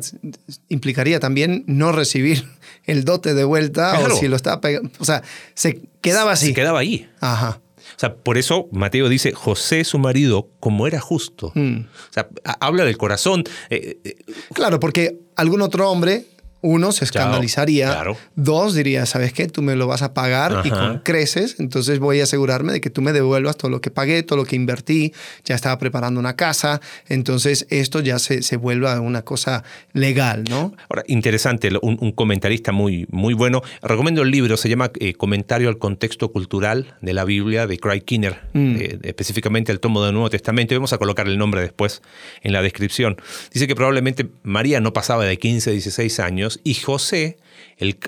Implicaría 0.68 1.18
también 1.18 1.64
no 1.66 1.90
recibir 1.90 2.46
el 2.84 3.04
dote 3.04 3.34
de 3.34 3.42
vuelta 3.42 3.98
o 3.98 4.10
si 4.10 4.28
lo 4.28 4.36
estaba 4.36 4.60
O 4.98 5.04
sea, 5.04 5.22
se 5.54 5.80
quedaba 6.00 6.32
así. 6.32 6.46
Se 6.46 6.54
quedaba 6.54 6.78
ahí. 6.78 7.08
Ajá. 7.20 7.60
O 7.96 7.98
sea, 7.98 8.14
por 8.14 8.38
eso 8.38 8.68
Mateo 8.70 9.08
dice, 9.08 9.32
José, 9.32 9.82
su 9.84 9.98
marido, 9.98 10.48
como 10.60 10.86
era 10.86 11.00
justo. 11.00 11.50
Mm. 11.54 11.80
O 11.80 12.12
sea, 12.12 12.28
habla 12.60 12.84
del 12.84 12.96
corazón. 12.96 13.42
Eh, 13.68 13.98
eh, 14.04 14.16
claro, 14.54 14.78
porque 14.78 15.18
algún 15.34 15.60
otro 15.60 15.90
hombre 15.90 16.26
uno, 16.62 16.92
se 16.92 17.04
escandalizaría. 17.04 18.04
Dos, 18.36 18.74
diría, 18.74 19.04
¿sabes 19.06 19.32
qué? 19.32 19.48
Tú 19.48 19.62
me 19.62 19.76
lo 19.76 19.86
vas 19.86 20.02
a 20.02 20.14
pagar 20.14 20.62
y 20.64 20.70
con 20.70 20.98
creces, 21.00 21.56
entonces 21.58 21.98
voy 21.98 22.20
a 22.20 22.24
asegurarme 22.24 22.72
de 22.72 22.80
que 22.80 22.88
tú 22.88 23.02
me 23.02 23.12
devuelvas 23.12 23.56
todo 23.56 23.70
lo 23.70 23.80
que 23.80 23.90
pagué, 23.90 24.22
todo 24.22 24.36
lo 24.36 24.44
que 24.44 24.56
invertí, 24.56 25.12
ya 25.44 25.54
estaba 25.54 25.78
preparando 25.78 26.20
una 26.20 26.36
casa, 26.36 26.80
entonces 27.08 27.66
esto 27.68 28.00
ya 28.00 28.18
se, 28.18 28.42
se 28.42 28.56
vuelve 28.56 28.82
una 28.98 29.22
cosa 29.22 29.64
legal, 29.92 30.44
¿no? 30.48 30.74
Ahora, 30.88 31.04
interesante, 31.06 31.70
un, 31.80 32.12
comentarista 32.12 32.72
muy, 32.72 33.06
muy 33.10 33.34
bueno. 33.34 33.62
Recomiendo 33.82 34.22
el 34.22 34.30
libro, 34.30 34.56
se 34.56 34.68
llama 34.68 34.90
eh, 34.98 35.14
Comentario 35.14 35.68
al 35.68 35.78
contexto 35.78 36.32
cultural 36.32 36.94
de 37.00 37.12
la 37.12 37.24
Biblia 37.24 37.66
de 37.66 37.78
Craig 37.78 38.02
Kinner, 38.02 38.40
mm. 38.52 38.76
eh, 38.76 38.98
específicamente 39.02 39.72
el 39.72 39.80
tomo 39.80 40.04
del 40.04 40.14
Nuevo 40.14 40.30
Testamento, 40.30 40.74
y 40.74 40.76
vamos 40.76 40.92
a 40.92 40.98
colocar 40.98 41.26
el 41.26 41.38
nombre 41.38 41.60
después 41.60 42.02
en 42.42 42.52
la 42.52 42.62
descripción. 42.62 43.16
Dice 43.52 43.66
que 43.66 43.74
probablemente 43.74 44.28
María 44.42 44.80
no 44.80 44.92
pasaba 44.92 45.24
de 45.24 45.38
15, 45.38 45.72
16 45.72 46.20
años, 46.20 46.51
y 46.64 46.74
José, 46.74 47.38
el, 47.78 47.98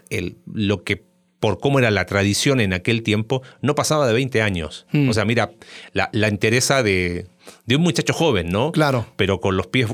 lo 0.47 0.85
que 0.85 1.05
por 1.41 1.61
cómo 1.61 1.79
era 1.79 1.91
la 1.91 2.07
tradición 2.07 2.59
en 2.59 2.73
aquel 2.73 3.03
tiempo, 3.03 3.43
no 3.61 3.75
pasaba 3.75 4.07
de 4.07 4.15
20 4.15 4.41
años. 4.41 4.87
Hmm. 4.93 5.11
O 5.11 5.13
sea, 5.13 5.27
mira, 5.27 5.53
la, 5.93 6.09
la 6.13 6.29
interesa 6.29 6.83
de, 6.83 7.27
un 7.69 7.83
muchacho 7.83 8.15
joven, 8.15 8.49
¿no? 8.49 8.73
Claro. 8.73 9.07
Pero 9.17 9.41
con 9.41 9.57
los 9.57 9.67
pies 9.67 9.89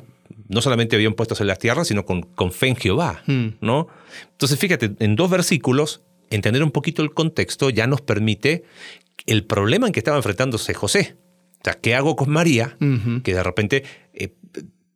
no 0.46 0.62
solamente 0.62 0.96
bien 0.96 1.14
puestos 1.14 1.40
en 1.40 1.48
las 1.48 1.58
tierras, 1.58 1.88
sino 1.88 2.04
con, 2.04 2.22
con 2.22 2.52
fe 2.52 2.68
en 2.68 2.76
Jehová, 2.76 3.22
hmm. 3.26 3.48
¿no? 3.60 3.88
Entonces, 4.30 4.60
fíjate, 4.60 4.92
en 5.00 5.16
dos 5.16 5.28
versículos, 5.28 6.02
entender 6.30 6.62
un 6.62 6.70
poquito 6.70 7.02
el 7.02 7.12
contexto 7.12 7.70
ya 7.70 7.88
nos 7.88 8.00
permite 8.00 8.62
el 9.26 9.44
problema 9.44 9.86
en 9.88 9.92
que 9.92 10.00
estaba 10.00 10.16
enfrentándose 10.16 10.72
José. 10.74 11.16
O 11.60 11.64
sea, 11.64 11.74
¿qué 11.74 11.94
hago 11.94 12.16
con 12.16 12.30
María? 12.30 12.76
Que 13.22 13.34
de 13.34 13.42
repente 13.42 13.84
eh, 14.14 14.34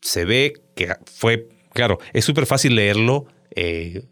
se 0.01 0.25
ve 0.25 0.55
que 0.75 0.95
fue, 1.05 1.49
claro, 1.73 1.99
es 2.13 2.25
súper 2.25 2.47
fácil 2.47 2.77
leerlo 2.77 3.27
eh, 3.57 4.05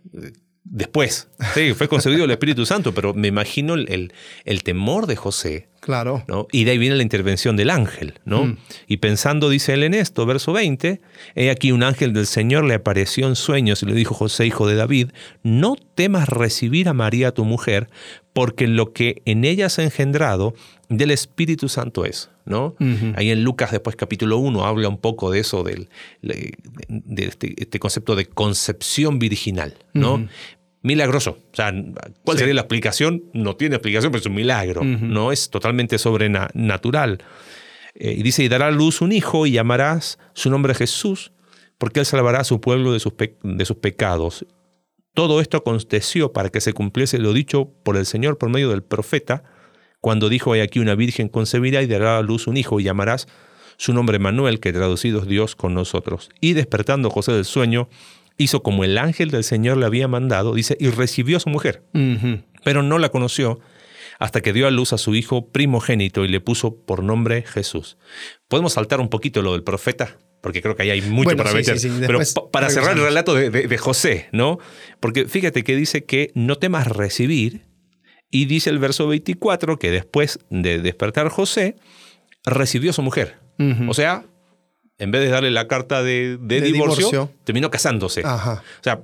después. 0.64 1.28
Sí, 1.54 1.75
fue 1.75 1.88
concebido 1.88 2.25
el 2.25 2.30
Espíritu 2.30 2.66
Santo, 2.66 2.94
pero 2.94 3.14
me 3.14 3.28
imagino 3.28 3.75
el, 3.75 4.12
el, 4.44 4.62
temor 4.62 5.06
de 5.06 5.16
José. 5.16 5.68
Claro. 5.80 6.25
¿no? 6.28 6.46
Y 6.52 6.64
de 6.64 6.72
ahí 6.72 6.78
viene 6.78 6.96
la 6.96 7.02
intervención 7.02 7.56
del 7.56 7.70
ángel. 7.70 8.20
¿no? 8.25 8.44
Mm. 8.44 8.58
Y 8.87 8.99
pensando, 8.99 9.50
dice 9.50 9.75
él 9.75 9.82
en 9.82 9.94
esto, 9.94 10.25
verso 10.26 10.52
20, 10.52 11.00
he 11.34 11.50
aquí 11.50 11.72
un 11.72 11.82
ángel 11.82 12.12
del 12.12 12.26
Señor 12.26 12.64
le 12.64 12.75
apareció 12.75 13.26
en 13.26 13.37
sueños 13.37 13.82
y 13.82 13.87
le 13.87 13.94
dijo, 13.94 14.14
José, 14.14 14.46
hijo 14.46 14.66
de 14.66 14.76
David, 14.76 15.11
no 15.42 15.76
temas 15.94 16.28
recibir 16.28 16.88
a 16.88 16.94
María 16.94 17.32
tu 17.32 17.44
mujer, 17.44 17.90
porque 18.32 18.66
lo 18.66 18.92
que 18.92 19.22
en 19.24 19.44
ella 19.44 19.66
has 19.66 19.78
engendrado 19.78 20.54
del 20.88 21.10
Espíritu 21.10 21.68
Santo 21.68 22.04
es. 22.04 22.30
¿no? 22.44 22.74
Ahí 23.14 23.30
en 23.30 23.44
Lucas 23.44 23.70
después 23.70 23.94
capítulo 23.94 24.38
1 24.38 24.64
habla 24.64 24.88
un 24.88 24.98
poco 24.98 25.30
de 25.30 25.40
eso, 25.40 25.62
del, 25.62 25.88
de 26.22 27.24
este, 27.24 27.54
este, 27.56 27.78
concepto 27.78 28.16
de 28.16 28.26
concepción 28.26 29.18
virginal. 29.18 29.74
¿no? 29.92 30.26
Milagroso. 30.82 31.38
O 31.52 31.56
sea, 31.56 31.72
¿cuál 32.24 32.38
sería 32.38 32.54
la 32.54 32.62
explicación? 32.62 33.24
No 33.32 33.56
tiene 33.56 33.76
explicación, 33.76 34.10
pero 34.10 34.20
es 34.20 34.26
un 34.26 34.34
milagro. 34.34 34.82
No 34.82 35.30
es 35.32 35.50
totalmente 35.50 35.98
sobrenatural. 35.98 37.22
Eh, 37.94 38.14
y 38.18 38.22
dice, 38.22 38.42
y 38.42 38.48
dará 38.48 38.68
a 38.68 38.70
luz 38.70 39.00
un 39.00 39.12
hijo 39.12 39.46
y 39.46 39.52
llamarás 39.52 40.18
su 40.32 40.50
nombre 40.50 40.74
Jesús, 40.74 41.32
porque 41.78 42.00
él 42.00 42.06
salvará 42.06 42.40
a 42.40 42.44
su 42.44 42.60
pueblo 42.60 42.92
de 42.92 43.00
sus, 43.00 43.12
de 43.42 43.64
sus 43.64 43.76
pecados. 43.76 44.46
Todo 45.14 45.40
esto 45.40 45.59
aconteció 45.59 46.33
para 46.33 46.49
que 46.49 46.61
se 46.61 46.73
cumpliese 46.73 47.19
lo 47.19 47.33
dicho 47.33 47.71
por 47.83 47.97
el 47.97 48.07
Señor 48.07 48.38
por 48.38 48.49
medio 48.49 48.71
del 48.71 48.83
profeta, 48.83 49.45
cuando 50.00 50.28
dijo, 50.28 50.52
hay 50.52 50.61
aquí 50.61 50.78
una 50.78 50.95
virgen 50.95 51.28
concebirá 51.28 51.83
y 51.83 51.87
dará 51.87 52.19
a 52.19 52.23
luz 52.23 52.47
un 52.47 52.57
hijo 52.57 52.81
y 52.81 52.85
llamarás 52.85 53.28
su 53.76 53.92
nombre 53.92 54.19
Manuel, 54.19 54.61
que 54.61 54.73
traducido 54.73 55.21
es 55.21 55.26
Dios 55.26 55.54
con 55.54 55.75
nosotros. 55.75 56.31
Y 56.40 56.54
despertando 56.54 57.11
José 57.11 57.33
del 57.33 57.45
sueño, 57.45 57.88
hizo 58.37 58.62
como 58.62 58.85
el 58.85 58.99
ángel 58.99 59.31
del 59.31 59.45
Señor 59.45 59.76
le 59.76 59.87
había 59.87 60.09
mandado, 60.09 60.54
dice, 60.54 60.76
y 60.81 60.88
recibió 60.88 61.37
a 61.37 61.40
su 61.40 61.50
mujer, 61.50 61.83
pero 62.64 62.83
no 62.83 62.99
la 62.99 63.11
conoció 63.11 63.61
hasta 64.19 64.40
que 64.40 64.52
dio 64.52 64.66
a 64.66 64.71
luz 64.71 64.92
a 64.92 64.99
su 64.99 65.14
hijo 65.14 65.49
primogénito 65.49 66.25
y 66.25 66.28
le 66.28 66.40
puso 66.40 66.76
por 66.76 67.02
nombre 67.02 67.42
Jesús. 67.42 67.99
Podemos 68.49 68.75
saltar 68.75 69.00
un 69.00 69.09
poquito 69.09 69.42
lo 69.42 69.52
del 69.52 69.64
profeta, 69.64 70.16
porque 70.42 70.61
creo 70.61 70.76
que 70.76 70.82
ahí 70.82 70.90
hay 70.90 71.02
mucho 71.02 71.34
para 71.37 71.52
meter. 71.54 71.78
Pero 72.06 72.18
para 72.50 72.68
cerrar 72.68 72.99
el 72.99 73.02
relato 73.02 73.34
de, 73.34 73.78
José, 73.78 74.28
¿no? 74.32 74.58
Porque 75.00 75.26
fíjate 75.26 75.64
que 75.64 75.75
dice 75.76 76.04
que 76.04 76.30
no 76.34 76.56
temas 76.56 76.88
recibir, 76.88 77.64
y 78.30 78.46
dice 78.46 78.70
el 78.70 78.78
verso 78.78 79.06
24 79.06 79.78
que 79.78 79.90
después 79.90 80.40
de 80.50 80.80
despertar 80.80 81.28
José, 81.28 81.76
recibió 82.44 82.90
a 82.90 82.92
su 82.92 83.02
mujer. 83.02 83.38
O 83.87 83.94
sea, 83.94 84.25
en 84.99 85.12
vez 85.12 85.22
de 85.22 85.28
darle 85.28 85.52
la 85.52 85.68
carta 85.68 86.02
de, 86.02 86.37
divorcio, 86.40 87.30
terminó 87.44 87.70
casándose. 87.70 88.22
O 88.25 88.61
sea, 88.80 89.02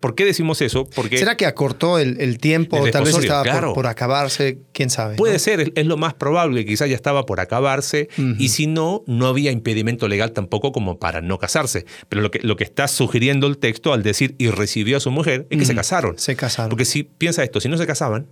¿Por 0.00 0.14
qué 0.14 0.24
decimos 0.24 0.62
eso? 0.62 0.88
Porque 0.94 1.18
¿Será 1.18 1.36
que 1.36 1.46
acortó 1.46 1.98
el, 1.98 2.38
tiempo? 2.38 2.78
tal 2.90 3.04
vez 3.04 3.16
estaba 3.16 3.74
por, 3.74 3.86
acabarse, 3.86 4.58
quién 4.72 4.90
sabe. 4.90 5.16
Puede 5.16 5.38
ser, 5.38 5.72
es 5.74 5.86
lo 5.86 5.96
más 5.96 6.14
probable, 6.14 6.64
quizás 6.64 6.88
ya 6.88 6.94
estaba 6.94 7.26
por 7.26 7.40
acabarse, 7.40 8.08
y 8.38 8.48
si 8.48 8.66
no, 8.66 9.02
no 9.06 9.26
había 9.26 9.50
impedimento 9.50 10.08
legal 10.08 10.32
tampoco 10.32 10.72
como 10.72 10.98
para 10.98 11.20
no 11.20 11.38
casarse. 11.38 11.84
Pero 12.08 12.22
lo 12.22 12.30
que, 12.30 12.40
lo 12.40 12.56
que 12.56 12.64
está 12.64 12.86
sugiriendo 12.88 13.46
el 13.46 13.58
texto 13.58 13.92
al 13.92 14.02
decir 14.02 14.34
y 14.38 14.50
recibió 14.50 14.96
a 14.96 15.00
su 15.00 15.10
mujer 15.10 15.46
es 15.50 15.58
que 15.58 15.64
se 15.64 15.74
casaron. 15.74 16.18
Se 16.18 16.36
casaron. 16.36 16.70
Porque 16.70 16.84
si 16.84 17.02
piensa 17.02 17.42
esto, 17.42 17.60
si 17.60 17.68
no 17.68 17.76
se 17.76 17.86
casaban, 17.86 18.28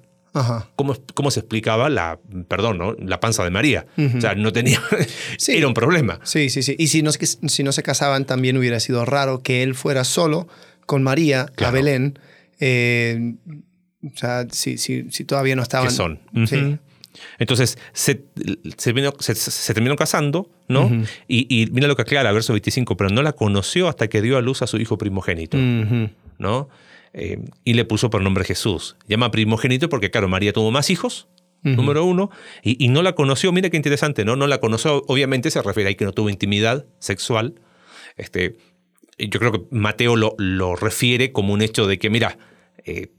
¿Cómo, 0.76 1.30
se 1.30 1.40
explicaba 1.40 1.88
la, 1.88 2.18
perdón, 2.48 2.78
¿no? 2.78 2.94
la 2.98 3.20
panza 3.20 3.42
de 3.42 3.50
María? 3.50 3.86
O 3.96 4.20
sea, 4.20 4.34
no 4.34 4.52
tenía, 4.52 4.82
era 5.48 5.66
un 5.66 5.74
problema. 5.74 6.20
Sí, 6.24 6.50
sí, 6.50 6.62
sí. 6.62 6.76
Y 6.78 6.88
si 6.88 7.02
no, 7.02 7.10
si 7.12 7.62
no 7.62 7.72
se 7.72 7.82
casaban, 7.82 8.26
también 8.26 8.56
hubiera 8.56 8.78
sido 8.80 9.04
raro 9.04 9.42
que 9.42 9.62
él 9.62 9.74
fuera 9.74 10.04
solo 10.04 10.46
con 10.86 11.02
María 11.02 11.52
a 11.58 11.70
Belén. 11.70 12.18
Eh, 12.60 13.34
o 14.02 14.16
sea, 14.16 14.46
si, 14.50 14.78
si, 14.78 15.10
si, 15.10 15.24
todavía 15.24 15.56
no 15.56 15.62
estaban. 15.62 15.88
¿Qué 15.88 15.94
son? 15.94 16.20
Entonces 17.38 17.78
se, 17.92 18.24
se, 18.76 19.74
terminó 19.74 19.96
casando, 19.96 20.50
¿no? 20.68 20.90
y, 21.28 21.68
mira 21.72 21.88
lo 21.88 21.96
que 21.96 22.02
aclara, 22.02 22.32
verso 22.32 22.52
25, 22.52 22.96
pero 22.96 23.10
no 23.10 23.22
la 23.22 23.32
conoció 23.32 23.88
hasta 23.88 24.08
que 24.08 24.22
dio 24.22 24.36
a 24.36 24.42
luz 24.42 24.62
a 24.62 24.66
su 24.66 24.78
hijo 24.78 24.98
primogénito, 24.98 25.56
¿no? 26.38 26.68
Eh, 27.18 27.38
y 27.64 27.72
le 27.72 27.84
puso 27.86 28.10
por 28.10 28.22
nombre 28.22 28.44
Jesús. 28.44 28.96
Llama 29.08 29.30
primogénito 29.30 29.88
porque, 29.88 30.10
claro, 30.10 30.28
María 30.28 30.52
tuvo 30.52 30.70
más 30.70 30.90
hijos, 30.90 31.28
número 31.62 32.04
uno, 32.04 32.30
y, 32.62 32.88
no 32.88 33.02
la 33.02 33.14
conoció, 33.14 33.50
mira 33.52 33.70
qué 33.70 33.76
interesante, 33.76 34.24
¿no? 34.24 34.36
No 34.36 34.46
la 34.46 34.58
conoció, 34.58 35.02
obviamente 35.08 35.50
se 35.50 35.60
refiere 35.62 35.90
a 35.90 35.94
que 35.94 36.04
no 36.04 36.12
tuvo 36.12 36.30
intimidad 36.30 36.86
sexual, 36.98 37.54
este, 38.16 38.56
yo 39.18 39.38
creo 39.38 39.52
que 39.52 39.62
Mateo 39.70 40.16
lo, 40.16 40.34
lo 40.38 40.76
refiere 40.76 41.32
como 41.32 41.52
un 41.52 41.62
hecho 41.62 41.86
de 41.86 41.98
que, 41.98 42.10
mira, 42.10 42.38
eh, 42.84 43.12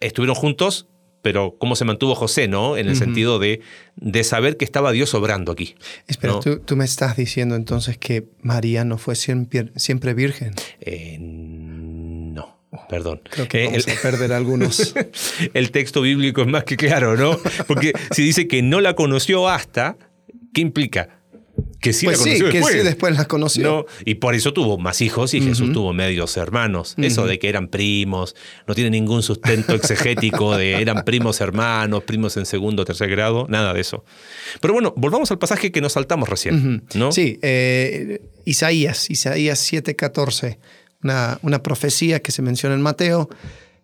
estuvieron 0.00 0.34
juntos, 0.34 0.88
pero 1.22 1.56
cómo 1.58 1.74
se 1.74 1.84
mantuvo 1.84 2.14
José, 2.14 2.46
¿no? 2.46 2.76
En 2.76 2.88
el 2.88 2.94
sentido 2.94 3.40
de, 3.40 3.60
de, 3.96 4.22
saber 4.22 4.56
que 4.56 4.64
estaba 4.64 4.92
Dios 4.92 5.12
obrando 5.12 5.50
aquí. 5.50 5.74
Espera, 6.06 6.38
¿tú, 6.40 6.76
me 6.76 6.84
estás 6.84 7.16
diciendo 7.16 7.56
entonces 7.56 7.98
que 7.98 8.28
María 8.42 8.84
no 8.84 8.96
fue 8.96 9.16
siempre, 9.16 9.72
siempre 9.74 10.14
virgen. 10.14 10.54
Eh, 10.80 11.16
no, 11.18 12.60
perdón. 12.88 13.22
Creo 13.28 13.48
que 13.48 13.66
vamos 13.66 13.88
a 13.88 14.02
perder 14.02 14.32
algunos. 14.32 14.94
el 15.54 15.72
texto 15.72 16.00
bíblico 16.00 16.42
es 16.42 16.46
más 16.46 16.62
que 16.62 16.76
claro, 16.76 17.16
¿no? 17.16 17.36
Porque 17.66 17.92
si 18.12 18.22
dice 18.22 18.46
que 18.46 18.62
no 18.62 18.80
la 18.80 18.94
conoció 18.94 19.48
hasta, 19.48 19.96
¿qué 20.54 20.60
implica? 20.60 21.15
Que 21.80 21.92
sí 21.92 22.06
pues 22.06 22.18
la 22.18 22.24
conoció 22.24 22.44
después. 22.46 22.72
Que 22.72 22.80
sí 22.80 22.84
después 22.84 23.16
la 23.16 23.24
conoció. 23.26 23.86
y 24.04 24.14
por 24.16 24.34
eso 24.34 24.52
tuvo 24.52 24.78
más 24.78 25.00
hijos 25.00 25.34
y 25.34 25.40
Jesús 25.40 25.72
tuvo 25.72 25.92
medios 25.92 26.36
hermanos. 26.36 26.94
Eso 26.98 27.26
de 27.26 27.38
que 27.38 27.48
eran 27.48 27.68
primos, 27.68 28.34
no 28.66 28.74
tiene 28.74 28.90
ningún 28.90 29.22
sustento 29.22 29.74
exegético 29.74 30.56
de 30.56 30.80
eran 30.80 31.04
primos 31.04 31.40
hermanos, 31.40 32.04
primos 32.04 32.36
en 32.36 32.46
segundo 32.46 32.82
o 32.82 32.84
tercer 32.84 33.10
grado, 33.10 33.46
nada 33.48 33.72
de 33.72 33.80
eso. 33.80 34.04
Pero 34.60 34.74
bueno, 34.74 34.94
volvamos 34.96 35.30
al 35.30 35.38
pasaje 35.38 35.70
que 35.70 35.80
nos 35.80 35.92
saltamos 35.92 36.28
recién. 36.28 36.84
¿no? 36.94 37.12
Sí, 37.12 37.38
eh, 37.42 38.20
Isaías, 38.44 39.10
Isaías 39.10 39.72
7:14, 39.72 40.58
una, 41.02 41.38
una 41.42 41.62
profecía 41.62 42.20
que 42.20 42.32
se 42.32 42.42
menciona 42.42 42.74
en 42.74 42.82
Mateo. 42.82 43.28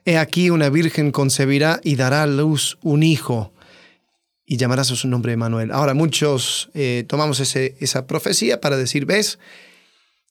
He 0.05 0.19
aquí 0.19 0.51
una 0.51 0.69
virgen 0.69 1.13
concebirá 1.13 1.81
y 1.85 1.95
dará 1.95 2.25
a 2.25 2.27
luz 2.27 2.79
un 2.83 3.03
hijo 3.03 3.53
y 4.53 4.59
llamarás 4.59 4.91
a 4.91 4.97
su 4.97 5.09
nombre 5.09 5.33
Emanuel. 5.33 5.71
Ahora, 5.71 5.95
muchos 5.95 6.69
eh, 6.75 7.05
tomamos 7.09 7.41
ese, 7.41 7.75
esa 7.81 8.07
profecía 8.07 8.61
para 8.61 8.77
decir, 8.77 9.07
ves, 9.07 9.39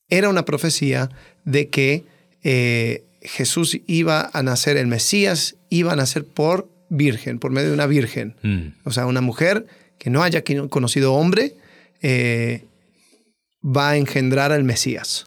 era 0.09 0.29
una 0.29 0.45
profecía 0.45 1.09
de 1.43 1.69
que 1.69 2.03
eh, 2.43 3.03
Jesús 3.23 3.79
iba 3.87 4.29
a 4.31 4.43
nacer, 4.43 4.77
el 4.77 4.85
Mesías 4.85 5.55
iba 5.69 5.93
a 5.93 5.95
nacer 5.95 6.23
por 6.23 6.69
virgen, 6.87 7.39
por 7.39 7.49
medio 7.49 7.69
de 7.69 7.73
una 7.73 7.87
virgen. 7.87 8.35
Mm. 8.43 8.67
O 8.83 8.91
sea, 8.91 9.07
una 9.07 9.21
mujer 9.21 9.65
que 9.97 10.11
no 10.11 10.21
haya 10.21 10.43
conocido 10.69 11.15
hombre 11.15 11.55
eh, 12.03 12.65
va 13.65 13.89
a 13.89 13.97
engendrar 13.97 14.51
al 14.51 14.63
Mesías. 14.63 15.25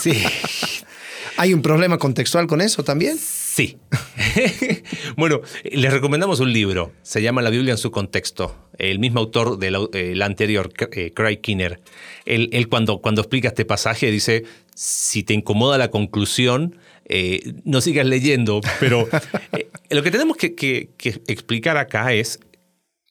Sí. 0.00 0.24
¿Hay 1.36 1.52
un 1.52 1.60
problema 1.60 1.98
contextual 1.98 2.46
con 2.46 2.62
eso 2.62 2.82
también? 2.82 3.18
Sí. 3.54 3.76
bueno, 5.18 5.42
les 5.62 5.92
recomendamos 5.92 6.40
un 6.40 6.54
libro. 6.54 6.92
Se 7.02 7.20
llama 7.20 7.42
La 7.42 7.50
Biblia 7.50 7.72
en 7.72 7.76
su 7.76 7.90
contexto. 7.90 8.70
El 8.78 8.98
mismo 8.98 9.20
autor 9.20 9.58
del 9.58 10.22
anterior, 10.22 10.72
eh, 10.92 11.12
Craig 11.14 11.42
Kinner. 11.42 11.82
Él, 12.24 12.68
cuando, 12.70 13.02
cuando 13.02 13.20
explica 13.20 13.48
este 13.48 13.66
pasaje 13.66 14.10
dice, 14.10 14.44
si 14.74 15.22
te 15.22 15.34
incomoda 15.34 15.76
la 15.76 15.90
conclusión, 15.90 16.78
eh, 17.04 17.52
no 17.64 17.82
sigas 17.82 18.06
leyendo. 18.06 18.62
Pero 18.80 19.06
eh, 19.52 19.68
lo 19.90 20.02
que 20.02 20.10
tenemos 20.10 20.38
que, 20.38 20.88
explicar 21.26 21.76
acá 21.76 22.14
es 22.14 22.40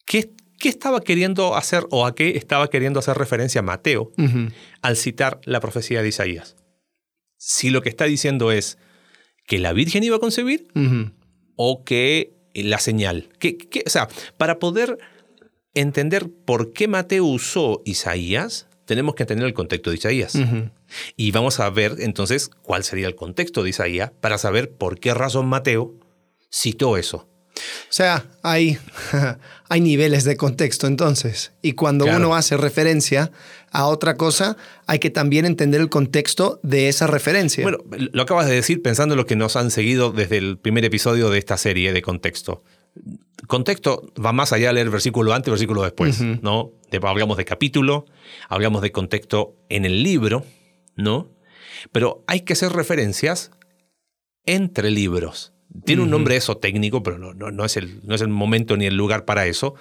qué, 0.08 0.32
qué, 0.58 0.70
estaba 0.70 1.02
queriendo 1.02 1.56
hacer 1.56 1.86
o 1.92 2.08
a 2.08 2.16
qué 2.16 2.36
estaba 2.36 2.68
queriendo 2.68 2.98
hacer 2.98 3.16
referencia 3.16 3.62
Mateo 3.62 4.12
al 4.82 4.98
citar 4.98 5.40
la 5.44 5.60
profecía 5.60 6.02
de 6.02 6.08
Isaías. 6.08 6.56
Si 7.38 7.70
lo 7.70 7.84
que 7.84 7.90
está 7.90 8.06
diciendo 8.06 8.52
es 8.52 8.80
que 9.52 9.60
la 9.60 9.74
Virgen 9.74 10.02
iba 10.02 10.16
a 10.16 10.20
concebir 10.20 10.70
o 11.58 11.84
que 11.84 12.38
la 12.54 12.80
señal. 12.80 13.28
Que, 13.38 13.58
o 13.86 13.90
sea, 13.90 14.08
para 14.38 14.60
poder 14.60 14.98
entender 15.74 16.30
por 16.46 16.72
qué 16.72 16.88
Mateo 16.88 17.26
usó 17.26 17.82
Isaías, 17.84 18.68
tenemos 18.86 19.14
que 19.14 19.24
entender 19.24 19.46
el 19.46 19.54
contexto 19.54 19.90
de 19.90 19.98
Isaías. 19.98 20.40
Y 21.18 21.32
vamos 21.32 21.60
a 21.60 21.70
ver 21.70 21.98
entonces 22.00 22.50
cuál 22.62 22.86
sería 22.86 23.08
el 23.08 23.16
contexto 23.16 23.62
de 23.62 23.72
Isaías 23.72 24.14
para 24.22 24.38
saber 24.38 24.72
por 24.72 25.02
qué 25.02 25.14
razón 25.14 25.48
Mateo 25.48 25.96
citó 26.50 26.96
eso. 26.96 27.28
O 27.58 27.94
sea, 27.94 28.28
hay, 28.44 28.78
hay 29.68 29.82
niveles 29.82 30.24
de 30.24 30.38
contexto 30.38 30.88
entonces. 30.88 31.52
Y 31.62 31.74
cuando 31.74 32.06
uno 32.06 32.36
hace 32.36 32.56
referencia 32.56 33.34
a 33.72 33.88
otra 33.88 34.18
cosa, 34.18 34.58
hay 34.86 35.00
que 35.00 35.10
también 35.10 35.46
entender 35.46 35.82
el 35.82 35.90
contexto 35.90 36.60
de 36.62 36.90
esa 36.90 37.08
referencia. 37.08 37.64
Bueno, 37.64 37.80
lo 37.90 38.22
acabas 38.22 38.48
de 38.48 38.54
decir 38.54 38.82
pensando 38.82 39.14
en 39.14 39.18
lo 39.18 39.26
que 39.26 39.38
nos 39.38 39.56
han 39.56 39.72
seguido 39.72 40.12
desde 40.12 40.38
el 40.38 40.58
primer 40.58 40.84
episodio 40.84 41.30
de 41.30 41.40
esta 41.40 41.58
serie 41.58 41.94
de 41.94 42.02
contexto. 42.02 42.64
Contexto 43.48 44.12
va 44.24 44.34
más 44.34 44.52
allá 44.52 44.68
de 44.68 44.74
leer 44.74 44.90
versículo 44.90 45.34
antes, 45.34 45.50
versículo 45.50 45.84
después, 45.84 46.22
¿no? 46.22 46.74
hablamos 47.02 47.38
de 47.38 47.46
capítulo, 47.46 48.06
hablamos 48.50 48.82
de 48.82 48.92
contexto 48.92 49.56
en 49.70 49.86
el 49.86 50.04
libro, 50.04 50.46
¿no? 50.96 51.30
Pero 51.92 52.24
hay 52.28 52.42
que 52.42 52.54
hacer 52.54 52.74
referencias 52.74 53.52
entre 54.46 54.92
libros. 54.92 55.54
Tiene 55.86 56.02
un 56.02 56.10
nombre 56.10 56.36
eso 56.36 56.58
técnico, 56.58 57.02
pero 57.02 57.18
no, 57.18 57.34
no, 57.34 57.66
es 57.66 57.78
el, 57.78 58.02
no 58.06 58.14
es 58.14 58.22
el 58.22 58.28
momento 58.28 58.76
ni 58.76 58.86
el 58.86 58.96
lugar 58.96 59.24
para 59.24 59.48
eso. 59.48 59.76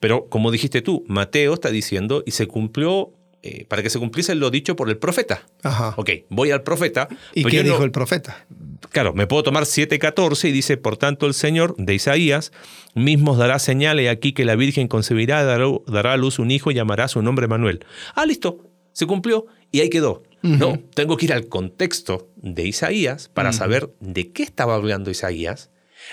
Pero 0.00 0.28
como 0.28 0.50
dijiste 0.50 0.82
tú, 0.82 1.04
Mateo 1.06 1.54
está 1.54 1.70
diciendo 1.70 2.24
y 2.26 2.32
se 2.32 2.48
cumplió 2.48 3.15
eh, 3.46 3.64
para 3.68 3.80
que 3.80 3.90
se 3.90 4.00
cumpliese 4.00 4.34
lo 4.34 4.50
dicho 4.50 4.74
por 4.74 4.88
el 4.88 4.98
profeta. 4.98 5.46
Ajá. 5.62 5.94
Ok, 5.96 6.10
voy 6.30 6.50
al 6.50 6.64
profeta. 6.64 7.08
¿Y 7.32 7.44
qué 7.44 7.62
dijo 7.62 7.84
el 7.84 7.92
profeta? 7.92 8.44
Claro, 8.90 9.14
me 9.14 9.28
puedo 9.28 9.44
tomar 9.44 9.64
7.14 9.64 10.48
y 10.48 10.52
dice, 10.52 10.76
por 10.76 10.96
tanto 10.96 11.26
el 11.26 11.34
Señor 11.34 11.76
de 11.76 11.94
Isaías 11.94 12.50
mismo 12.94 13.36
dará 13.36 13.60
señales 13.60 14.10
aquí 14.10 14.32
que 14.32 14.44
la 14.44 14.56
Virgen 14.56 14.88
concebirá, 14.88 15.44
dará, 15.44 15.66
dará 15.86 16.14
a 16.14 16.16
luz 16.16 16.40
un 16.40 16.50
hijo 16.50 16.72
y 16.72 16.74
llamará 16.74 17.06
su 17.06 17.22
nombre 17.22 17.46
Manuel. 17.46 17.84
Ah, 18.16 18.26
listo, 18.26 18.68
se 18.92 19.06
cumplió 19.06 19.46
y 19.70 19.80
ahí 19.80 19.90
quedó. 19.90 20.24
No, 20.42 20.78
tengo 20.94 21.16
que 21.16 21.26
ir 21.26 21.32
al 21.32 21.48
contexto 21.48 22.30
de 22.36 22.66
Isaías 22.66 23.28
para 23.28 23.52
saber 23.52 23.90
de 24.00 24.32
qué 24.32 24.42
estaba 24.42 24.74
hablando 24.74 25.10
Isaías 25.10 25.70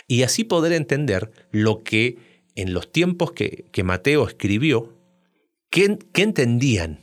y 0.07 0.23
así 0.23 0.43
poder 0.43 0.73
entender 0.73 1.31
lo 1.51 1.83
que 1.83 2.17
en 2.55 2.73
los 2.73 2.91
tiempos 2.91 3.31
que, 3.31 3.65
que 3.71 3.83
Mateo 3.83 4.27
escribió, 4.27 4.93
qué, 5.73 5.97
entendían 6.15 7.02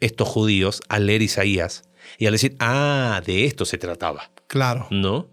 estos 0.00 0.28
judíos 0.28 0.80
al 0.88 1.06
leer 1.06 1.22
Isaías 1.22 1.84
y 2.18 2.26
al 2.26 2.32
decir, 2.32 2.56
ah, 2.60 3.20
de 3.24 3.44
esto 3.44 3.64
se 3.64 3.78
trataba. 3.78 4.30
Claro. 4.46 4.86
¿No? 4.90 5.28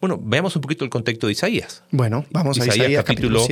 Bueno, 0.00 0.20
veamos 0.20 0.56
un 0.56 0.62
poquito 0.62 0.84
el 0.84 0.90
contexto 0.90 1.26
de 1.26 1.32
Isaías. 1.32 1.84
Bueno, 1.90 2.26
vamos 2.30 2.58
a 2.60 2.66
Isaías 2.66 3.04
capítulo 3.04 3.46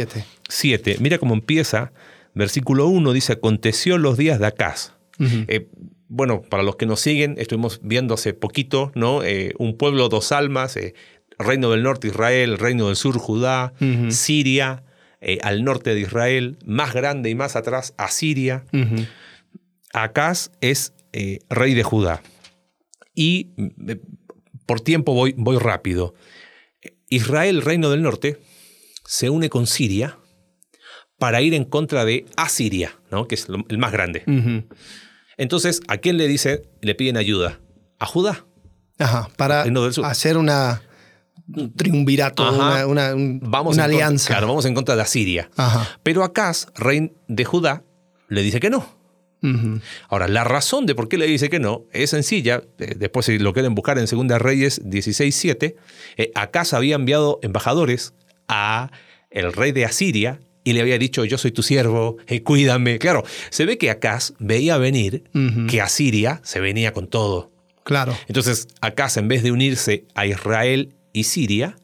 7. 0.49 0.96
Mira 1.01 1.18
cómo 1.18 1.35
empieza. 1.35 1.92
Versículo 2.35 2.88
1 2.88 3.12
dice, 3.12 3.35
aconteció 3.35 3.96
los 3.96 4.16
días 4.18 4.38
de 4.38 4.46
Acaz 4.46 4.92
bueno, 6.09 6.42
para 6.42 6.62
los 6.62 6.77
que 6.77 6.87
nos 6.87 7.01
siguen, 7.01 7.35
estuvimos 7.38 7.81
viendo 7.83 8.14
hace 8.14 8.35
poquito, 8.35 8.92
¿no? 8.94 9.22
Eh, 9.22 9.55
un 9.59 9.77
pueblo, 9.77 10.09
dos 10.09 10.33
almas, 10.33 10.77
eh, 10.77 10.94
Reino 11.38 11.70
del 11.70 11.83
Norte 11.83 12.09
Israel, 12.09 12.59
Reino 12.59 12.87
del 12.87 12.96
Sur 12.96 13.18
Judá, 13.18 13.75
Siria, 14.09 14.85
eh, 15.20 15.38
al 15.42 15.64
norte 15.64 15.94
de 15.94 16.01
Israel, 16.01 16.57
más 16.64 16.94
grande 16.94 17.29
y 17.29 17.35
más 17.35 17.57
atrás, 17.57 17.94
Asiria. 17.99 18.64
Acaz 20.03 20.51
es 20.61 20.93
rey 21.49 21.75
de 21.75 21.83
Judá. 21.83 22.23
Y 23.15 23.53
por 24.67 24.81
tiempo 24.81 25.15
voy, 25.15 25.35
voy 25.37 25.59
rápido. 25.59 26.15
Israel, 27.09 27.63
Reino 27.63 27.91
del 27.91 28.03
Norte, 28.03 28.39
se 29.07 29.31
une 29.31 29.49
con 29.49 29.67
Siria 29.67 30.19
para 31.19 31.41
ir 31.41 31.55
en 31.55 31.65
contra 31.65 32.05
de 32.05 32.27
Asiria, 32.37 32.99
¿no? 33.11 33.27
que 33.27 33.37
es 33.37 33.47
el 33.69 33.79
más 33.79 33.93
grande. 33.93 34.25
Entonces, 35.37 35.81
¿a 35.89 35.99
quién 35.99 36.17
le 36.17 36.29
dice, 36.29 36.69
le 36.83 36.95
piden 36.95 37.17
ayuda? 37.17 37.61
A 37.99 38.07
Judá. 38.07 38.45
Ajá, 38.99 39.29
para 39.37 39.65
hacer 40.05 40.37
una 40.37 40.83
un 41.55 41.73
triunvirato, 41.75 42.43
una, 42.89 43.15
vamos 43.43 43.79
alianza. 43.79 44.29
claro, 44.29 44.49
vamos 44.49 44.65
en 44.65 44.75
contra 44.75 44.97
de 44.97 45.03
Asiria. 45.03 45.51
Ajá. 45.57 45.87
Pero 46.03 46.25
Acaz, 46.25 46.67
rey 46.75 47.13
de 47.29 47.45
Judá, 47.45 47.85
le 48.29 48.43
dice 48.43 48.59
que 48.59 48.71
no. 48.71 48.96
Ahora, 50.09 50.27
la 50.29 50.42
razón 50.44 50.87
de 50.87 50.94
por 50.94 51.09
qué 51.09 51.18
le 51.18 51.27
dice 51.27 51.49
que 51.49 51.61
no 51.61 51.85
es 51.92 52.11
sencilla. 52.11 52.62
Eh, 52.79 52.94
después, 52.96 53.27
si 53.27 53.38
lo 53.38 53.53
quieren 53.53 53.75
buscar 53.75 53.99
en 53.99 54.09
Segunda 54.09 54.38
Reyes 54.38 54.83
16.7, 54.85 55.77
eh, 56.16 56.33
Acaz 56.35 56.72
había 56.72 56.96
enviado 56.96 57.38
embajadores 57.42 58.14
a 58.49 58.90
el 59.31 59.53
rey 59.53 59.72
de 59.72 59.85
Asiria 59.85 60.40
y 60.64 60.72
le 60.72 60.81
había 60.81 60.99
dicho, 60.99 61.25
yo 61.25 61.38
soy 61.38 61.53
tu 61.53 61.62
siervo, 61.62 62.16
hey, 62.27 62.40
cuídame. 62.40 62.99
Claro, 62.99 63.22
se 63.51 63.66
ve 63.66 63.79
que 63.79 63.88
Acaz 63.88 64.33
veía 64.40 64.79
venir 64.79 65.22
que 65.68 65.81
Asiria 65.81 66.40
se 66.42 66.59
venía 66.59 66.92
con 66.92 67.07
todo. 67.07 67.53
Claro. 67.85 68.16
Entonces, 68.27 68.66
Acaz, 68.81 69.16
en 69.16 69.29
vez 69.29 69.44
de 69.44 69.53
unirse 69.53 70.07
a 70.16 70.27
Israel 70.27 70.96
y 71.12 71.22
Siria, 71.25 71.77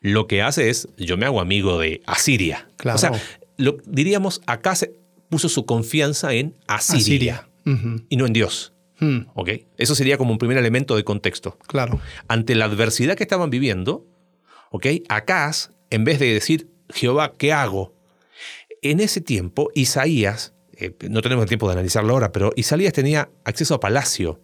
lo 0.00 0.26
que 0.26 0.42
hace 0.42 0.70
es, 0.70 0.88
yo 0.96 1.16
me 1.16 1.24
hago 1.24 1.40
amigo 1.40 1.78
de 1.78 2.02
Asiria. 2.04 2.68
Claro. 2.76 2.96
O 2.96 2.98
sea, 2.98 3.12
lo, 3.56 3.76
diríamos, 3.86 4.42
Acaz 4.46 4.88
puso 5.28 5.48
su 5.48 5.66
confianza 5.66 6.32
en 6.32 6.54
Asiria, 6.66 7.48
y 8.08 8.16
no 8.16 8.26
en 8.26 8.32
Dios. 8.32 8.72
Hmm. 8.98 9.26
Eso 9.76 9.94
sería 9.94 10.16
como 10.16 10.32
un 10.32 10.38
primer 10.38 10.56
elemento 10.56 10.96
de 10.96 11.04
contexto. 11.04 11.58
Claro. 11.66 12.00
Ante 12.28 12.54
la 12.54 12.64
adversidad 12.64 13.16
que 13.16 13.24
estaban 13.24 13.50
viviendo, 13.50 14.06
¿ok? 14.70 14.86
Acaz, 15.08 15.70
en 15.90 16.04
vez 16.04 16.18
de 16.18 16.32
decir, 16.32 16.70
Jehová, 16.88 17.34
¿qué 17.36 17.52
hago? 17.52 17.94
En 18.82 19.00
ese 19.00 19.20
tiempo, 19.20 19.70
Isaías, 19.74 20.54
eh, 20.76 20.94
no 21.10 21.22
tenemos 21.22 21.42
el 21.42 21.48
tiempo 21.48 21.66
de 21.66 21.72
analizarlo 21.72 22.12
ahora, 22.12 22.32
pero 22.32 22.52
Isaías 22.56 22.92
tenía 22.92 23.28
acceso 23.44 23.74
a 23.74 23.80
palacio. 23.80 24.40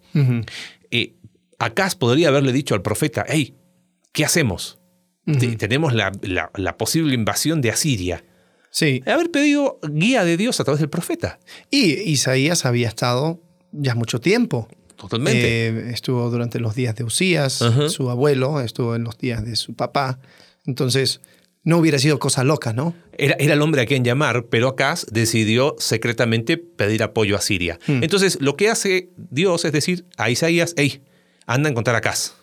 y 0.90 1.14
Acaz 1.59 1.95
podría 1.95 2.29
haberle 2.29 2.53
dicho 2.53 2.75
al 2.75 2.83
profeta, 2.83 3.25
hey, 3.29 3.55
¿qué 4.12 4.25
hacemos? 4.25 4.81
Tenemos 5.59 5.95
la, 5.95 6.77
posible 6.77 7.14
invasión 7.14 7.61
de 7.61 7.71
Asiria. 7.71 8.25
Sí. 8.72 9.02
Haber 9.06 9.30
pedido 9.30 9.78
guía 9.82 10.24
de 10.24 10.37
Dios 10.37 10.58
a 10.58 10.64
través 10.64 10.80
del 10.80 10.88
profeta. 10.88 11.38
Y 11.70 11.92
Isaías 11.92 12.64
había 12.64 12.88
estado 12.88 13.40
ya 13.70 13.94
mucho 13.94 14.20
tiempo. 14.20 14.66
Totalmente. 14.96 15.68
Eh, 15.68 15.90
estuvo 15.90 16.28
durante 16.30 16.58
los 16.58 16.74
días 16.74 16.96
de 16.96 17.04
Usías, 17.04 17.62
su 17.88 18.11
abuelo, 18.11 18.61
estuvo 18.61 18.96
en 18.96 19.04
los 19.04 19.18
días 19.18 19.44
de 19.44 19.56
su 19.56 19.74
papá. 19.74 20.20
Entonces, 20.64 21.20
no 21.64 21.78
hubiera 21.78 21.98
sido 21.98 22.18
cosa 22.18 22.44
loca, 22.44 22.72
¿no? 22.72 22.94
Era, 23.18 23.37
era, 23.38 23.54
el 23.54 23.62
hombre 23.62 23.82
a 23.82 23.87
quien 23.87 24.04
llamar, 24.04 24.46
pero 24.46 24.68
Acaz 24.68 25.06
decidió 25.11 25.76
secretamente 25.78 26.56
pedir 26.56 27.02
apoyo 27.02 27.37
a 27.37 27.40
Siria. 27.40 27.78
Hmm. 27.87 28.02
Entonces, 28.02 28.38
lo 28.40 28.56
que 28.56 28.68
hace 28.68 29.11
Dios 29.16 29.64
es 29.64 29.72
decir 29.72 30.06
a 30.16 30.30
Isaías, 30.30 30.74
hey, 30.76 31.02
anda 31.46 31.68
a 31.68 31.70
encontrar 31.72 31.96
a 31.96 31.98
Acaz. 31.98 32.35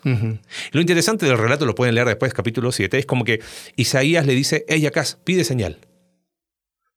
Lo 0.71 0.81
interesante 0.81 1.25
del 1.25 1.37
relato, 1.37 1.65
lo 1.65 1.75
pueden 1.75 1.95
leer 1.95 2.07
después, 2.07 2.33
capítulo 2.33 2.71
7, 2.71 2.99
es 2.99 3.05
como 3.05 3.23
que 3.23 3.41
Isaías 3.75 4.25
le 4.25 4.35
dice, 4.35 4.65
hey, 4.67 4.85
Acaz, 4.85 5.17
pide 5.23 5.43
señal. 5.43 5.79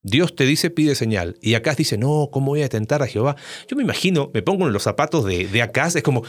Dios 0.03 0.35
te 0.35 0.45
dice 0.45 0.71
pide 0.71 0.95
señal. 0.95 1.37
Y 1.41 1.55
Acaz 1.55 1.77
dice, 1.77 1.97
no, 1.97 2.29
¿cómo 2.33 2.49
voy 2.49 2.63
a 2.63 2.69
tentar 2.69 3.03
a 3.03 3.07
Jehová? 3.07 3.37
Yo 3.69 3.77
me 3.77 3.83
imagino, 3.83 4.31
me 4.35 4.43
pongo 4.43 4.67
en 4.67 4.73
los 4.73 4.83
zapatos 4.83 5.25
de, 5.25 5.47
de 5.47 5.63
Acaz, 5.63 5.97
es 5.97 6.03
como, 6.03 6.25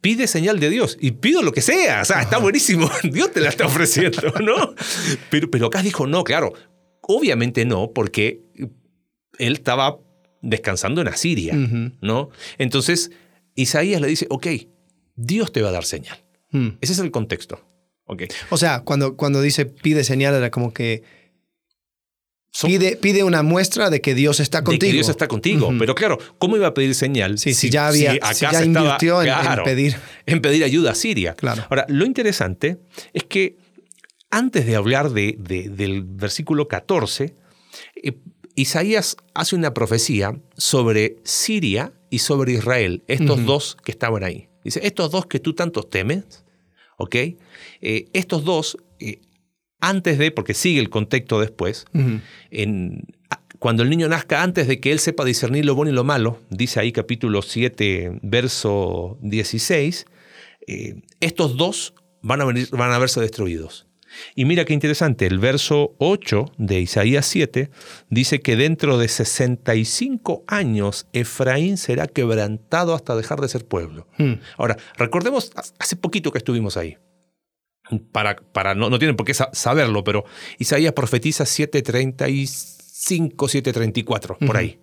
pide 0.00 0.26
señal 0.26 0.60
de 0.60 0.70
Dios 0.70 0.96
y 1.00 1.12
pido 1.12 1.42
lo 1.42 1.52
que 1.52 1.62
sea. 1.62 2.02
O 2.02 2.04
sea, 2.04 2.22
está 2.22 2.38
buenísimo. 2.40 2.90
Dios 3.04 3.32
te 3.32 3.40
la 3.40 3.48
está 3.48 3.66
ofreciendo, 3.66 4.32
¿no? 4.40 4.74
Pero, 5.30 5.50
pero 5.50 5.66
Acaz 5.66 5.84
dijo, 5.84 6.06
no, 6.06 6.24
claro, 6.24 6.52
obviamente 7.02 7.64
no, 7.64 7.92
porque 7.92 8.42
él 9.38 9.52
estaba 9.54 9.98
descansando 10.42 11.00
en 11.00 11.08
Asiria, 11.08 11.54
¿no? 12.00 12.30
Entonces, 12.58 13.10
Isaías 13.54 14.00
le 14.00 14.08
dice, 14.08 14.26
ok, 14.30 14.46
Dios 15.16 15.52
te 15.52 15.62
va 15.62 15.70
a 15.70 15.72
dar 15.72 15.84
señal. 15.84 16.24
Hmm. 16.50 16.70
Ese 16.80 16.92
es 16.92 16.98
el 16.98 17.10
contexto. 17.10 17.60
Okay. 18.04 18.28
O 18.50 18.56
sea, 18.56 18.80
cuando, 18.84 19.16
cuando 19.16 19.40
dice 19.40 19.66
pide 19.66 20.04
señal 20.04 20.34
era 20.34 20.50
como 20.50 20.72
que 20.72 21.02
pide, 23.00 23.24
una 23.24 23.42
muestra 23.42 23.90
de 23.90 24.00
que 24.00 24.14
Dios 24.14 24.40
está 24.40 24.62
contigo. 24.62 24.80
De 24.80 24.86
que 24.86 24.92
Dios 24.92 25.08
está 25.08 25.28
contigo. 25.28 25.72
Pero 25.78 25.94
claro, 25.94 26.18
¿cómo 26.38 26.56
iba 26.56 26.68
a 26.68 26.74
pedir 26.74 26.94
señal? 26.94 27.38
si, 27.38 27.52
ya 27.70 27.88
había 27.88 28.18
ya 28.32 28.64
invirtió 28.64 29.22
en, 29.22 29.32
pedir. 29.64 29.96
En 30.26 30.40
pedir 30.40 30.64
ayuda 30.64 30.92
a 30.92 30.94
Siria. 30.94 31.34
Claro. 31.34 31.64
Ahora, 31.68 31.86
lo 31.88 32.04
interesante 32.04 32.78
es 33.12 33.24
que 33.24 33.56
antes 34.30 34.66
de 34.66 34.76
hablar 34.76 35.10
de, 35.10 35.36
del 35.38 36.02
versículo 36.02 36.68
14, 36.68 37.34
eh, 38.02 38.12
Isaías 38.54 39.16
hace 39.34 39.54
una 39.54 39.74
profecía 39.74 40.40
sobre 40.56 41.16
Siria 41.24 41.92
y 42.10 42.20
sobre 42.20 42.52
Israel, 42.52 43.04
estos 43.06 43.44
dos 43.44 43.76
que 43.84 43.92
estaban 43.92 44.24
ahí. 44.24 44.48
Dice, 44.64 44.80
estos 44.82 45.10
dos 45.10 45.26
que 45.26 45.38
tú 45.38 45.54
tantos 45.54 45.90
temes, 45.90 46.44
¿ok? 46.96 47.14
Eh, 47.14 48.08
estos 48.12 48.44
dos, 48.44 48.78
eh, 48.98 49.20
antes 49.88 50.18
de, 50.18 50.30
porque 50.30 50.54
sigue 50.54 50.80
el 50.80 50.90
contexto 50.90 51.40
después, 51.40 51.86
en, 52.50 53.06
cuando 53.58 53.82
el 53.82 53.90
niño 53.90 54.08
nazca, 54.08 54.42
antes 54.42 54.68
de 54.68 54.80
que 54.80 54.92
él 54.92 54.98
sepa 54.98 55.24
discernir 55.24 55.64
lo 55.64 55.74
bueno 55.74 55.90
y 55.90 55.94
lo 55.94 56.04
malo, 56.04 56.40
dice 56.50 56.80
ahí 56.80 56.92
capítulo 56.92 57.42
7, 57.42 58.20
verso 58.22 59.18
16, 59.22 60.06
eh, 60.66 61.02
estos 61.20 61.56
dos 61.56 61.94
van 62.22 62.40
a, 62.40 62.44
venir, 62.44 62.68
van 62.72 62.92
a 62.92 62.98
verse 62.98 63.20
destruidos. 63.20 63.86
Y 64.34 64.44
mira 64.44 64.64
qué 64.64 64.72
interesante, 64.72 65.26
el 65.26 65.38
verso 65.38 65.94
8 65.98 66.52
de 66.56 66.80
Isaías 66.80 67.26
7 67.26 67.70
dice 68.08 68.40
que 68.40 68.56
dentro 68.56 68.98
de 68.98 69.08
65 69.08 70.44
años 70.46 71.06
Efraín 71.12 71.76
será 71.76 72.06
quebrantado 72.06 72.94
hasta 72.94 73.14
dejar 73.14 73.40
de 73.40 73.48
ser 73.48 73.66
pueblo. 73.66 74.06
Hmm. 74.16 74.34
Ahora, 74.56 74.78
recordemos, 74.96 75.52
hace 75.78 75.96
poquito 75.96 76.32
que 76.32 76.38
estuvimos 76.38 76.76
ahí 76.76 76.96
para, 78.12 78.36
para 78.36 78.74
no, 78.74 78.90
no, 78.90 78.98
tienen 78.98 79.16
por 79.16 79.26
qué 79.26 79.34
saberlo, 79.34 80.04
pero 80.04 80.24
Isaías 80.58 80.92
profetiza 80.92 81.46
735, 81.46 83.48
734, 83.48 84.38
por 84.38 84.56
ahí. 84.56 84.78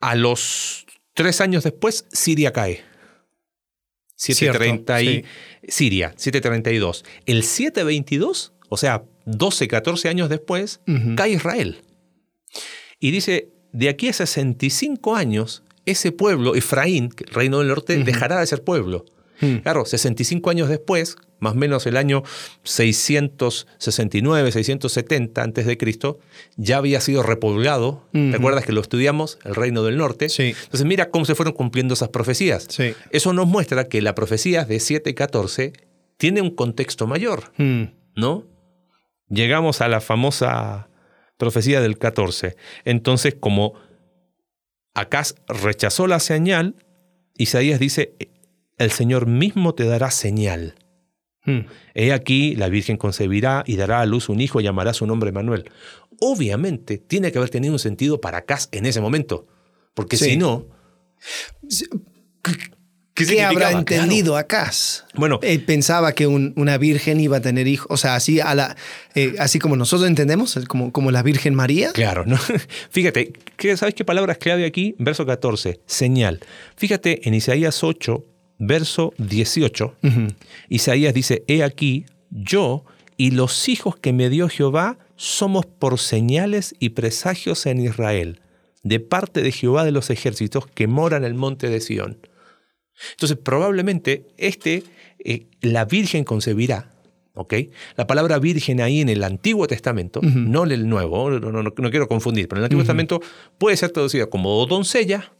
A 0.00 0.14
los 0.14 0.86
tres 1.14 1.40
años 1.40 1.64
después, 1.64 2.06
Siria 2.10 2.52
cae. 2.52 2.84
730 4.16 5.02
y, 5.02 5.24
Siria, 5.66 6.12
732. 6.16 7.04
El 7.26 7.42
722, 7.42 8.52
o 8.68 8.76
sea, 8.76 9.04
12, 9.24 9.68
14 9.68 10.08
años 10.08 10.28
después, 10.28 10.80
cae 11.16 11.30
Israel. 11.30 11.82
Y 12.98 13.12
dice, 13.12 13.48
de 13.72 13.88
aquí 13.88 14.08
a 14.08 14.12
65 14.12 15.16
años, 15.16 15.62
ese 15.86 16.12
pueblo, 16.12 16.54
Efraín, 16.54 17.10
reino 17.32 17.60
del 17.60 17.68
norte, 17.68 17.96
dejará 18.04 18.40
de 18.40 18.46
ser 18.46 18.62
pueblo. 18.62 19.06
Hmm. 19.40 19.56
Claro, 19.56 19.84
65 19.84 20.50
años 20.50 20.68
después, 20.68 21.16
más 21.38 21.52
o 21.52 21.56
menos 21.56 21.86
el 21.86 21.96
año 21.96 22.22
669, 22.62 24.52
670 24.52 25.42
antes 25.42 25.66
de 25.66 25.78
Cristo, 25.78 26.18
ya 26.56 26.76
había 26.76 27.00
sido 27.00 27.22
repoblado. 27.22 28.06
¿Te 28.12 28.36
acuerdas 28.36 28.64
que 28.64 28.72
lo 28.72 28.80
estudiamos? 28.80 29.38
El 29.44 29.54
reino 29.54 29.82
del 29.82 29.96
norte. 29.96 30.28
Sí. 30.28 30.54
Entonces 30.64 30.84
mira 30.84 31.10
cómo 31.10 31.24
se 31.24 31.34
fueron 31.34 31.54
cumpliendo 31.54 31.94
esas 31.94 32.10
profecías. 32.10 32.66
Sí. 32.68 32.94
Eso 33.10 33.32
nos 33.32 33.46
muestra 33.46 33.88
que 33.88 34.02
la 34.02 34.14
profecía 34.14 34.64
de 34.64 34.78
714 34.80 35.72
tiene 36.16 36.42
un 36.42 36.50
contexto 36.50 37.06
mayor, 37.06 37.52
hmm. 37.56 37.84
¿no? 38.14 38.46
Llegamos 39.28 39.80
a 39.80 39.88
la 39.88 40.00
famosa 40.00 40.88
profecía 41.38 41.80
del 41.80 41.96
14. 41.96 42.56
Entonces, 42.84 43.34
como 43.38 43.74
Acaz 44.94 45.36
rechazó 45.48 46.06
la 46.06 46.20
señal, 46.20 46.74
Isaías 47.36 47.80
dice, 47.80 48.14
el 48.80 48.90
Señor 48.92 49.26
mismo 49.26 49.74
te 49.74 49.84
dará 49.84 50.10
señal. 50.10 50.74
Hmm. 51.44 51.60
He 51.94 52.12
aquí, 52.12 52.54
la 52.56 52.68
Virgen 52.68 52.96
concebirá 52.96 53.62
y 53.66 53.76
dará 53.76 54.00
a 54.00 54.06
luz 54.06 54.28
un 54.28 54.40
hijo 54.40 54.60
y 54.60 54.64
llamará 54.64 54.94
su 54.94 55.06
nombre 55.06 55.32
Manuel. 55.32 55.70
Obviamente, 56.18 56.98
tiene 56.98 57.30
que 57.30 57.38
haber 57.38 57.50
tenido 57.50 57.72
un 57.72 57.78
sentido 57.78 58.20
para 58.20 58.42
Cas 58.42 58.68
en 58.72 58.86
ese 58.86 59.00
momento, 59.00 59.46
porque 59.94 60.16
si 60.16 60.36
no... 60.36 60.66
¿Qué, 63.14 63.42
habrá 63.42 63.72
entendido 63.72 64.38
claro. 64.46 64.70
Bueno, 65.14 65.40
él 65.42 65.62
pensaba 65.62 66.12
que 66.14 66.26
una 66.26 66.78
virgen 66.78 67.20
iba 67.20 67.36
a 67.36 67.40
tener 67.42 67.68
hijos, 67.68 67.86
o 67.90 67.98
sea, 67.98 68.14
así, 68.14 68.40
a 68.40 68.54
la, 68.54 68.76
eh, 69.14 69.34
así 69.38 69.58
como 69.58 69.76
nosotros 69.76 70.08
entendemos, 70.08 70.58
como, 70.68 70.90
como 70.90 71.10
la 71.10 71.22
Virgen 71.22 71.54
María. 71.54 71.92
Claro, 71.92 72.24
¿no? 72.24 72.38
Fíjate, 72.90 73.34
¿sabes 73.76 73.94
qué 73.94 74.06
palabra 74.06 74.32
es 74.32 74.38
clave 74.38 74.64
aquí? 74.64 74.94
Verso 74.98 75.26
14, 75.26 75.80
señal. 75.84 76.40
Fíjate, 76.76 77.28
en 77.28 77.34
Isaías 77.34 77.84
8, 77.84 78.24
verso 78.60 79.12
18, 79.18 79.96
Isaías 80.68 81.14
dice, 81.14 81.42
He 81.48 81.64
aquí, 81.64 82.04
yo 82.30 82.84
y 83.16 83.32
los 83.32 83.68
hijos 83.68 83.96
que 83.96 84.12
me 84.12 84.30
dio 84.30 84.48
Jehová 84.48 84.98
somos 85.16 85.66
por 85.66 85.98
señales 85.98 86.74
y 86.78 86.90
presagios 86.90 87.66
en 87.66 87.80
Israel, 87.80 88.40
de 88.82 89.00
parte 89.00 89.42
de 89.42 89.50
Jehová 89.50 89.84
de 89.84 89.90
los 89.90 90.10
ejércitos 90.10 90.66
que 90.66 90.86
mora 90.86 91.16
en 91.16 91.24
el 91.24 91.34
monte 91.34 91.68
de 91.68 91.80
Sión. 91.80 92.18
Entonces, 93.12 93.38
probablemente 93.38 94.26
este, 94.36 94.84
eh, 95.24 95.46
la 95.62 95.86
Virgen 95.86 96.24
concebirá, 96.24 96.90
¿ok? 97.34 97.54
La 97.96 98.06
palabra 98.06 98.38
virgen 98.38 98.80
ahí 98.80 99.00
en 99.00 99.08
el 99.08 99.24
Antiguo 99.24 99.66
Testamento, 99.66 100.20
no 100.22 100.64
en 100.64 100.72
el 100.72 100.88
Nuevo, 100.88 101.30
no, 101.30 101.90
quiero 101.90 102.08
confundir, 102.08 102.48
pero 102.48 102.58
en 102.58 102.62
el 102.62 102.64
Antiguo 102.66 102.82
Testamento 102.82 103.20
puede 103.58 103.76
ser 103.76 103.90
traducida 103.90 104.26
como 104.26 104.66
doncella 104.66 105.32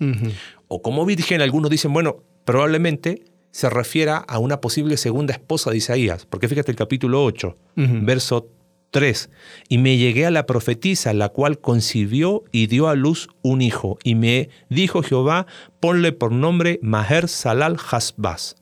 o 0.68 0.80
como 0.80 1.04
virgen. 1.04 1.42
Algunos 1.42 1.70
dicen, 1.70 1.92
bueno, 1.92 2.22
probablemente 2.51 3.23
se 3.53 3.71
refiera 3.71 4.17
a 4.17 4.41
una 4.41 4.61
posible 4.61 4.97
segunda 4.97 5.33
esposa 5.33 5.71
de 5.71 5.77
Isaías, 5.77 6.27
porque 6.29 6.49
fíjate 6.49 6.73
el 6.73 6.77
capítulo 6.77 7.23
8, 7.25 7.57
verso 7.77 8.49
3, 8.91 9.31
y 9.69 9.79
me 9.79 9.97
llegué 9.99 10.27
a 10.27 10.33
la 10.33 10.47
profetisa, 10.47 11.13
la 11.13 11.29
cual 11.29 11.61
concibió 11.61 12.43
y 12.51 12.67
dio 12.67 12.89
a 12.89 12.97
luz 12.97 13.29
un 13.43 13.63
hijo, 13.63 13.99
y 14.03 14.17
me 14.17 14.49
dijo 14.69 15.05
Jehová, 15.05 15.47
ponle 15.79 16.11
por 16.11 16.33
nombre 16.33 16.81
Maher 16.83 17.29
Salal 17.29 17.77
Hasbaz 17.89 18.57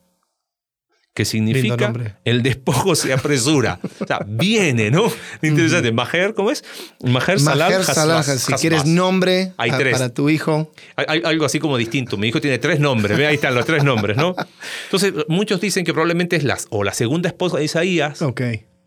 que 1.18 1.24
significa 1.24 1.92
el 2.24 2.44
despojo 2.44 2.94
se 2.94 3.12
apresura. 3.12 3.80
o 3.98 4.06
sea, 4.06 4.20
viene, 4.24 4.92
¿no? 4.92 5.10
Interesante. 5.42 5.90
Majer, 5.90 6.32
¿cómo 6.32 6.52
es? 6.52 6.62
Majer 7.02 7.40
Salah. 7.40 8.22
Si 8.22 8.52
quieres 8.52 8.86
nombre 8.86 9.52
para 9.56 10.14
tu 10.14 10.30
hijo. 10.30 10.72
Hay, 10.94 11.22
algo 11.24 11.44
así 11.44 11.58
como 11.58 11.76
distinto. 11.76 12.16
Mi 12.18 12.28
hijo 12.28 12.40
tiene 12.40 12.58
tres 12.58 12.78
nombres. 12.78 13.18
Ve, 13.18 13.26
ahí 13.26 13.34
están 13.34 13.56
los 13.56 13.66
tres 13.66 13.82
nombres, 13.82 14.16
¿no? 14.16 14.36
Entonces, 14.84 15.12
muchos 15.26 15.60
dicen 15.60 15.84
que 15.84 15.92
probablemente 15.92 16.36
es 16.36 16.44
la, 16.44 16.56
o 16.70 16.84
la 16.84 16.92
segunda 16.92 17.28
esposa 17.28 17.58
de 17.58 17.64
Isaías. 17.64 18.22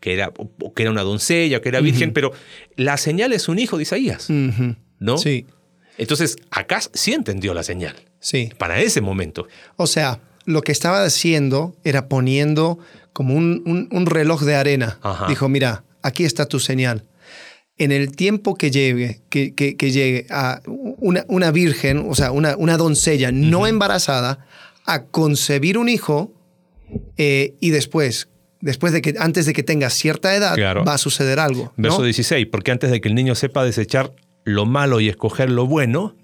Que 0.00 0.14
era, 0.14 0.32
que 0.74 0.82
era 0.82 0.90
una 0.90 1.02
doncella, 1.02 1.60
que 1.60 1.68
era 1.68 1.80
virgen, 1.80 2.14
pero 2.14 2.32
la 2.76 2.96
señal 2.96 3.34
es 3.34 3.46
un 3.50 3.58
hijo 3.58 3.76
de 3.76 3.82
Isaías. 3.82 4.30
¿No? 4.30 5.18
Sí. 5.18 5.44
Entonces, 5.98 6.38
acá 6.50 6.80
sí 6.94 7.12
entendió 7.12 7.52
la 7.52 7.62
señal. 7.62 7.94
Sí. 8.20 8.50
Para 8.56 8.80
ese 8.80 9.02
momento. 9.02 9.48
O 9.76 9.86
sea, 9.86 10.18
lo 10.44 10.62
que 10.62 10.72
estaba 10.72 11.04
haciendo 11.04 11.74
era 11.84 12.08
poniendo 12.08 12.78
como 13.12 13.34
un, 13.34 14.06
reloj 14.06 14.42
de 14.42 14.54
arena. 14.54 14.98
Dijo, 15.28 15.48
mira, 15.48 15.84
aquí 16.02 16.24
está 16.24 16.46
tu 16.46 16.60
señal. 16.60 17.04
En 17.78 17.90
el 17.90 18.14
tiempo 18.14 18.54
que 18.54 18.70
llegue, 18.70 19.22
que, 19.28 19.74
llegue 19.90 20.26
a 20.30 20.60
una, 20.66 21.24
una, 21.28 21.50
virgen, 21.50 22.06
o 22.08 22.14
sea, 22.14 22.30
una, 22.32 22.56
una 22.56 22.76
doncella 22.76 23.32
no 23.32 23.66
embarazada, 23.66 24.46
a 24.84 25.04
concebir 25.04 25.78
un 25.78 25.88
hijo 25.88 26.32
eh, 27.16 27.54
y 27.60 27.70
después, 27.70 28.28
después 28.60 28.92
de 28.92 29.02
que, 29.02 29.14
antes 29.18 29.46
de 29.46 29.52
que 29.52 29.62
tenga 29.62 29.90
cierta 29.90 30.34
edad, 30.34 30.56
va 30.86 30.94
a 30.94 30.98
suceder 30.98 31.38
algo. 31.38 31.72
Verso 31.76 32.02
16, 32.02 32.46
porque 32.50 32.70
antes 32.70 32.90
de 32.90 33.00
que 33.00 33.08
el 33.08 33.14
niño 33.14 33.34
sepa 33.34 33.64
desechar 33.64 34.12
lo 34.44 34.66
malo 34.66 35.00
y 35.00 35.08
escoger 35.08 35.50
lo 35.50 35.66
bueno, 35.66 36.16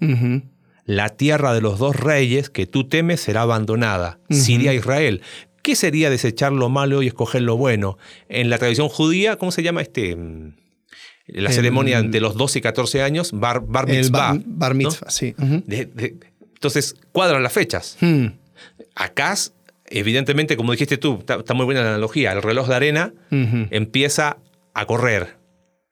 la 0.89 1.09
tierra 1.09 1.53
de 1.53 1.61
los 1.61 1.77
dos 1.77 1.95
reyes 1.95 2.49
que 2.49 2.65
tú 2.65 2.87
temes 2.87 3.21
será 3.21 3.43
abandonada, 3.43 4.17
Siria 4.31 4.71
e 4.71 4.77
Israel. 4.77 5.21
¿Qué 5.61 5.75
sería 5.75 6.09
desechar 6.09 6.51
lo 6.51 6.67
malo 6.69 7.03
y 7.03 7.07
escoger 7.07 7.43
lo 7.43 7.57
bueno? 7.57 7.99
En 8.27 8.49
la 8.49 8.57
tradición 8.57 8.89
judía, 8.89 9.35
¿cómo 9.35 9.51
se 9.51 9.61
llama 9.61 9.83
este? 9.83 10.15
Mm, 10.15 10.55
la 11.27 11.51
ceremonia 11.51 12.01
de 12.01 12.19
los 12.19 12.33
12 12.33 12.57
y 12.57 12.61
14 12.63 13.03
años, 13.03 13.33
bar, 13.33 13.61
bar 13.67 13.85
mitzvah. 13.85 14.35
bar, 14.43 14.73
mitzvah, 14.73 15.11
sí. 15.11 15.35
entonces, 15.37 16.95
cuadran 17.11 17.43
las 17.43 17.53
fechas. 17.53 17.95
Hmm. 18.01 18.29
Acá, 18.95 19.35
evidentemente, 19.85 20.57
como 20.57 20.71
dijiste 20.71 20.97
tú, 20.97 21.19
está, 21.19 21.53
muy 21.53 21.65
buena 21.65 21.83
la 21.83 21.89
analogía, 21.89 22.31
el 22.31 22.41
reloj 22.41 22.67
de 22.67 22.75
arena 22.75 23.13
empieza 23.29 24.37
a 24.73 24.85
correr. 24.87 25.37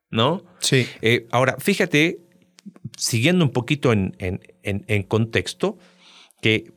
¿No? 0.10 0.43
Sí. 0.60 0.88
Eh, 1.01 1.27
ahora, 1.31 1.57
fíjate, 1.60 2.17
siguiendo 2.97 3.45
un 3.45 3.51
poquito 3.51 3.93
en, 3.93 4.15
en, 4.19 5.03
contexto, 5.03 5.77
que 6.41 6.73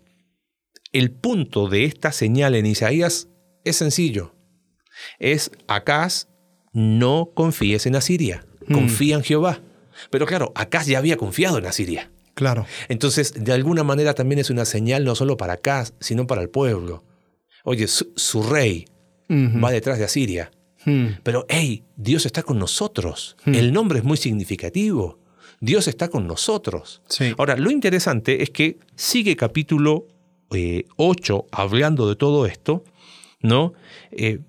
el 0.92 1.10
punto 1.10 1.68
de 1.68 1.84
esta 1.84 2.12
señal 2.12 2.54
en 2.54 2.66
Isaías 2.66 3.28
es 3.64 3.76
sencillo. 3.76 4.34
Es, 5.18 5.50
Acaz, 5.66 6.28
no 6.72 7.30
confíes 7.34 7.86
en 7.86 7.96
Asiria, 7.96 8.46
mm. 8.66 8.74
confía 8.74 9.16
en 9.16 9.22
Jehová. 9.22 9.60
Pero 10.10 10.26
claro, 10.26 10.52
Acaz 10.54 10.86
ya 10.86 10.98
había 10.98 11.16
confiado 11.16 11.58
en 11.58 11.66
Asiria. 11.66 12.10
Claro. 12.34 12.66
Entonces, 12.88 13.34
de 13.36 13.52
alguna 13.52 13.82
manera 13.82 14.14
también 14.14 14.38
es 14.38 14.50
una 14.50 14.64
señal 14.64 15.04
no 15.04 15.14
solo 15.14 15.36
para 15.36 15.54
Acaz, 15.54 15.94
sino 16.00 16.26
para 16.26 16.42
el 16.42 16.48
pueblo. 16.48 17.04
Oye, 17.64 17.86
su, 17.86 18.42
rey 18.42 18.86
va 19.28 19.70
detrás 19.70 19.98
de 19.98 20.04
Asiria. 20.04 20.50
Hmm. 20.84 21.08
Pero, 21.22 21.44
hey, 21.48 21.84
Dios 21.96 22.24
está 22.24 22.42
con 22.42 22.58
nosotros. 22.58 23.36
Hmm. 23.44 23.54
El 23.54 23.72
nombre 23.72 23.98
es 23.98 24.04
muy 24.04 24.16
significativo. 24.16 25.19
Dios 25.60 25.88
está 25.88 26.08
con 26.08 26.26
nosotros. 26.26 27.02
Ahora, 27.36 27.56
lo 27.56 27.70
interesante 27.70 28.42
es 28.42 28.50
que 28.50 28.78
sigue 28.96 29.36
capítulo 29.36 30.06
8 30.48 30.54
eh, 30.56 31.48
hablando 31.52 32.08
de 32.08 32.16
todo 32.16 32.46
esto, 32.46 32.82
¿no? 33.40 33.74
Eh, 34.10 34.40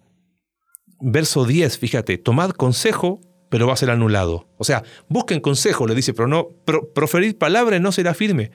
verso 1.02 1.46
10, 1.46 1.78
fíjate, 1.78 2.18
tomad 2.18 2.52
consejo, 2.52 3.20
pero 3.50 3.68
va 3.68 3.74
a 3.74 3.78
ser 3.78 3.90
anulado. 3.90 4.48
O 4.58 4.64
sea, 4.64 4.84
busquen 5.10 5.42
consejo, 5.42 5.86
le 5.86 5.96
dice, 5.96 6.14
pero 6.14 6.28
no, 6.28 6.48
proferir 6.96 7.38
palabra 7.38 7.78
no 7.80 7.92
será 7.92 8.14
firme. 8.14 8.52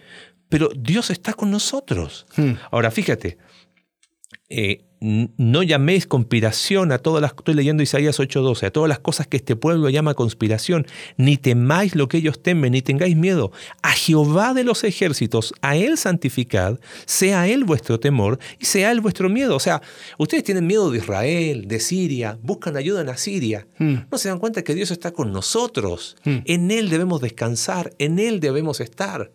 Pero 0.48 0.70
Dios 0.74 1.10
está 1.10 1.34
con 1.34 1.50
nosotros. 1.50 2.26
Hmm. 2.36 2.52
Ahora, 2.70 2.90
fíjate, 2.90 3.36
eh, 4.48 4.86
no 5.00 5.62
llaméis 5.62 6.06
conspiración 6.06 6.90
a 6.90 6.98
todas 6.98 7.20
las, 7.20 7.32
estoy 7.32 7.54
leyendo 7.54 7.82
Isaías 7.82 8.18
8:12, 8.18 8.66
a 8.66 8.70
todas 8.70 8.88
las 8.88 8.98
cosas 8.98 9.26
que 9.26 9.36
este 9.36 9.54
pueblo 9.54 9.88
llama 9.90 10.14
conspiración, 10.14 10.86
ni 11.16 11.36
temáis 11.36 11.94
lo 11.94 12.08
que 12.08 12.16
ellos 12.16 12.42
temen, 12.42 12.72
ni 12.72 12.80
tengáis 12.82 13.14
miedo. 13.14 13.52
A 13.82 13.90
Jehová 13.90 14.54
de 14.54 14.64
los 14.64 14.84
ejércitos, 14.84 15.52
a 15.60 15.76
Él 15.76 15.98
santificad, 15.98 16.80
sea 17.04 17.46
Él 17.46 17.64
vuestro 17.64 18.00
temor 18.00 18.38
y 18.58 18.64
sea 18.64 18.90
Él 18.90 19.00
vuestro 19.00 19.28
miedo. 19.28 19.54
O 19.54 19.60
sea, 19.60 19.82
ustedes 20.18 20.44
tienen 20.44 20.66
miedo 20.66 20.90
de 20.90 20.98
Israel, 20.98 21.68
de 21.68 21.78
Siria, 21.78 22.38
buscan 22.42 22.76
ayuda 22.76 23.02
en 23.02 23.10
Asiria. 23.10 23.68
Hmm. 23.78 23.96
No 24.10 24.18
se 24.18 24.30
dan 24.30 24.38
cuenta 24.38 24.64
que 24.64 24.74
Dios 24.74 24.90
está 24.90 25.12
con 25.12 25.30
nosotros. 25.30 26.16
Hmm. 26.24 26.38
En 26.46 26.70
Él 26.70 26.88
debemos 26.88 27.20
descansar, 27.20 27.92
en 27.98 28.18
Él 28.18 28.40
debemos 28.40 28.80
estar. 28.80 29.30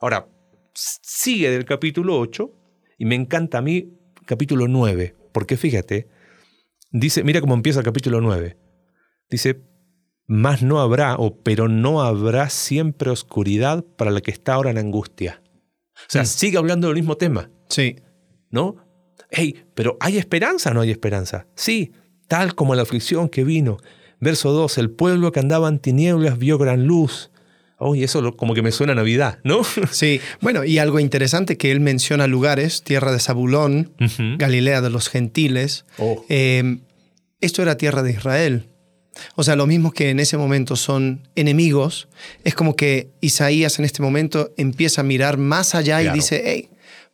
Ahora, 0.00 0.28
sigue 0.74 1.50
del 1.50 1.64
capítulo 1.64 2.18
8 2.18 2.52
y 2.98 3.06
me 3.06 3.14
encanta 3.14 3.58
a 3.58 3.62
mí 3.62 3.97
capítulo 4.28 4.68
9, 4.68 5.16
porque 5.32 5.56
fíjate, 5.56 6.06
dice, 6.92 7.24
mira 7.24 7.40
cómo 7.40 7.54
empieza 7.54 7.80
el 7.80 7.84
capítulo 7.84 8.20
9. 8.20 8.58
Dice, 9.30 9.62
más 10.26 10.62
no 10.62 10.80
habrá, 10.80 11.16
o 11.16 11.42
pero 11.42 11.66
no 11.66 12.02
habrá 12.02 12.50
siempre 12.50 13.08
oscuridad 13.08 13.82
para 13.96 14.10
la 14.10 14.20
que 14.20 14.30
está 14.30 14.52
ahora 14.52 14.70
en 14.70 14.76
angustia. 14.76 15.42
O 15.94 16.06
sea, 16.08 16.22
mm. 16.22 16.26
sigue 16.26 16.58
hablando 16.58 16.88
del 16.88 16.96
mismo 16.96 17.16
tema. 17.16 17.50
Sí. 17.70 17.96
¿No? 18.50 18.76
Hey, 19.30 19.64
pero 19.74 19.96
¿hay 19.98 20.18
esperanza 20.18 20.70
o 20.70 20.74
no 20.74 20.82
hay 20.82 20.90
esperanza? 20.90 21.46
Sí, 21.54 21.92
tal 22.28 22.54
como 22.54 22.74
la 22.74 22.82
aflicción 22.82 23.30
que 23.30 23.44
vino. 23.44 23.78
Verso 24.20 24.52
2, 24.52 24.76
el 24.76 24.90
pueblo 24.90 25.32
que 25.32 25.40
andaba 25.40 25.68
en 25.68 25.78
tinieblas 25.78 26.38
vio 26.38 26.58
gran 26.58 26.86
luz. 26.86 27.30
Oh, 27.78 27.94
y 27.94 28.02
eso 28.02 28.36
como 28.36 28.54
que 28.54 28.62
me 28.62 28.72
suena 28.72 28.92
a 28.92 28.96
Navidad, 28.96 29.38
¿no? 29.44 29.62
Sí, 29.90 30.20
bueno, 30.40 30.64
y 30.64 30.78
algo 30.78 30.98
interesante 30.98 31.56
que 31.56 31.70
él 31.70 31.80
menciona 31.80 32.26
lugares, 32.26 32.82
tierra 32.82 33.12
de 33.12 33.20
Zabulón, 33.20 33.92
Galilea 34.36 34.80
de 34.80 34.90
los 34.90 35.08
gentiles. 35.08 35.84
Oh. 35.98 36.24
Eh, 36.28 36.78
esto 37.40 37.62
era 37.62 37.76
tierra 37.76 38.02
de 38.02 38.10
Israel. 38.10 38.64
O 39.34 39.44
sea, 39.44 39.56
lo 39.56 39.66
mismo 39.66 39.92
que 39.92 40.10
en 40.10 40.20
ese 40.20 40.36
momento 40.36 40.76
son 40.76 41.28
enemigos, 41.34 42.08
es 42.44 42.54
como 42.54 42.76
que 42.76 43.10
Isaías 43.20 43.78
en 43.78 43.84
este 43.84 44.02
momento 44.02 44.52
empieza 44.56 45.00
a 45.00 45.04
mirar 45.04 45.38
más 45.38 45.74
allá 45.74 46.02
y 46.02 46.10
dice, 46.10 46.42
hey, 46.44 46.70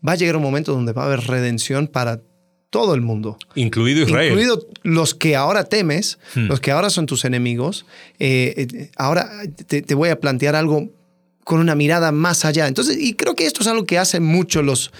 va 0.07 0.13
a 0.13 0.17
llegar 0.17 0.37
un 0.37 0.43
momento 0.43 0.73
donde 0.73 0.93
va 0.93 1.03
a 1.03 1.07
haber 1.07 1.21
redención 1.21 1.89
para 1.89 2.21
todo 2.75 2.97
el 2.97 3.03
mundo. 3.03 3.39
Incluido 3.55 4.03
Israel. 4.03 4.33
Incluido 4.33 4.67
los 4.83 5.15
que 5.15 5.37
ahora 5.37 5.63
temes, 5.63 6.19
hmm. 6.35 6.47
los 6.49 6.59
que 6.59 6.73
ahora 6.73 6.91
son 6.91 7.07
tus 7.07 7.25
enemigos. 7.25 7.87
Eh, 8.19 8.67
eh, 8.69 8.91
ahora 8.97 9.31
te, 9.69 9.95
voy 9.95 10.09
a 10.09 10.19
plantear 10.19 10.57
algo 10.57 10.91
con 11.45 11.61
una 11.61 11.77
mirada 11.77 12.11
más 12.11 12.45
allá. 12.45 12.67
Entonces, 12.67 12.97
y 12.99 13.15
creo 13.15 13.37
que 13.37 13.47
esto 13.47 13.61
es 13.61 13.69
algo 13.69 13.87
que 13.87 13.97
hacen 13.97 14.25
mucho 14.25 14.61
los, 14.61 14.91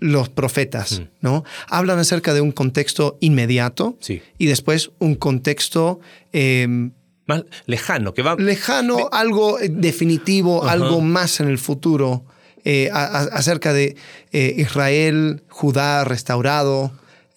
los 0.00 0.28
profetas, 0.28 0.98
hmm. 0.98 1.04
¿no? 1.20 1.44
Hablan 1.68 2.00
acerca 2.00 2.34
de 2.34 2.40
un 2.40 2.50
contexto 2.50 3.16
inmediato 3.20 3.96
y 4.36 4.46
después 4.46 4.90
un 4.98 5.14
contexto... 5.14 6.00
Em, 6.32 6.90
más 7.26 7.44
lejano, 7.66 8.12
que 8.12 8.22
va... 8.22 8.34
Lejano, 8.34 9.08
algo 9.12 9.56
definitivo, 9.70 10.68
algo 10.68 11.00
más 11.00 11.38
en 11.38 11.46
el 11.46 11.58
futuro. 11.58 12.24
Eh, 12.64 12.90
acerca 12.92 13.72
de 13.72 13.94
Israel, 14.32 15.44
Judá 15.48 16.02
restaurado, 16.02 16.90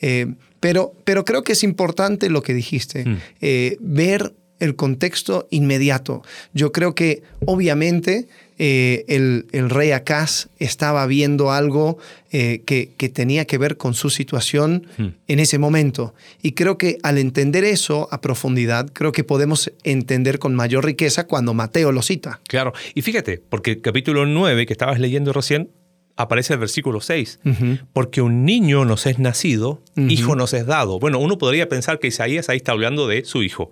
eh, 0.04 0.28
pero, 0.60 0.94
pero 1.06 1.24
creo 1.24 1.44
que 1.44 1.54
es 1.54 1.64
importante 1.64 2.30
lo 2.30 2.44
que 2.44 2.54
dijiste, 2.54 3.06
mm. 3.06 3.18
eh, 3.40 3.78
ver 3.80 4.34
el 4.60 4.76
contexto 4.76 5.48
inmediato. 5.50 6.24
Yo 6.54 6.74
creo 6.74 6.94
que 6.94 7.24
obviamente 7.46 8.28
eh, 8.60 9.06
el, 9.08 9.70
rey 9.70 9.92
Acaz 9.92 10.50
estaba 10.60 11.06
viendo 11.08 11.52
algo 11.52 11.98
que, 12.32 12.62
que, 12.98 13.10
tenía 13.10 13.46
que 13.46 13.58
ver 13.58 13.78
con 13.78 13.94
su 13.94 14.10
situación 14.10 14.88
mm. 14.98 15.08
en 15.28 15.40
ese 15.40 15.58
momento. 15.58 16.16
Y 16.42 16.54
creo 16.54 16.78
que 16.78 16.98
al 17.04 17.18
entender 17.18 17.64
eso 17.64 18.08
a 18.12 18.22
profundidad, 18.22 18.90
creo 18.92 19.12
que 19.12 19.24
podemos 19.24 19.72
entender 19.84 20.40
con 20.40 20.56
mayor 20.56 20.86
riqueza 20.86 21.28
cuando 21.28 21.54
Mateo 21.54 21.92
lo 21.92 22.02
cita. 22.02 22.42
Claro, 22.48 22.74
y 22.94 23.02
fíjate, 23.02 23.42
porque 23.50 23.72
el 23.72 23.82
capítulo 23.82 24.26
9 24.26 24.66
que 24.66 24.74
estabas 24.74 25.00
leyendo 25.00 25.32
recién 25.34 25.70
aparece 26.16 26.54
el 26.54 26.60
versículo 26.60 27.02
6, 27.02 27.40
porque 27.92 28.22
un 28.22 28.46
niño 28.46 28.86
nos 28.86 29.06
es 29.06 29.20
nacido, 29.20 29.82
hijo 29.96 30.36
nos 30.36 30.54
es 30.54 30.66
dado. 30.66 31.00
Bueno, 31.00 31.20
uno 31.20 31.38
podría 31.38 31.68
pensar 31.70 32.00
que 32.00 32.08
Isaías 32.08 32.50
ahí 32.50 32.58
está 32.58 32.72
hablando 32.72 33.08
de 33.08 33.26
su 33.26 33.42
hijo, 33.42 33.72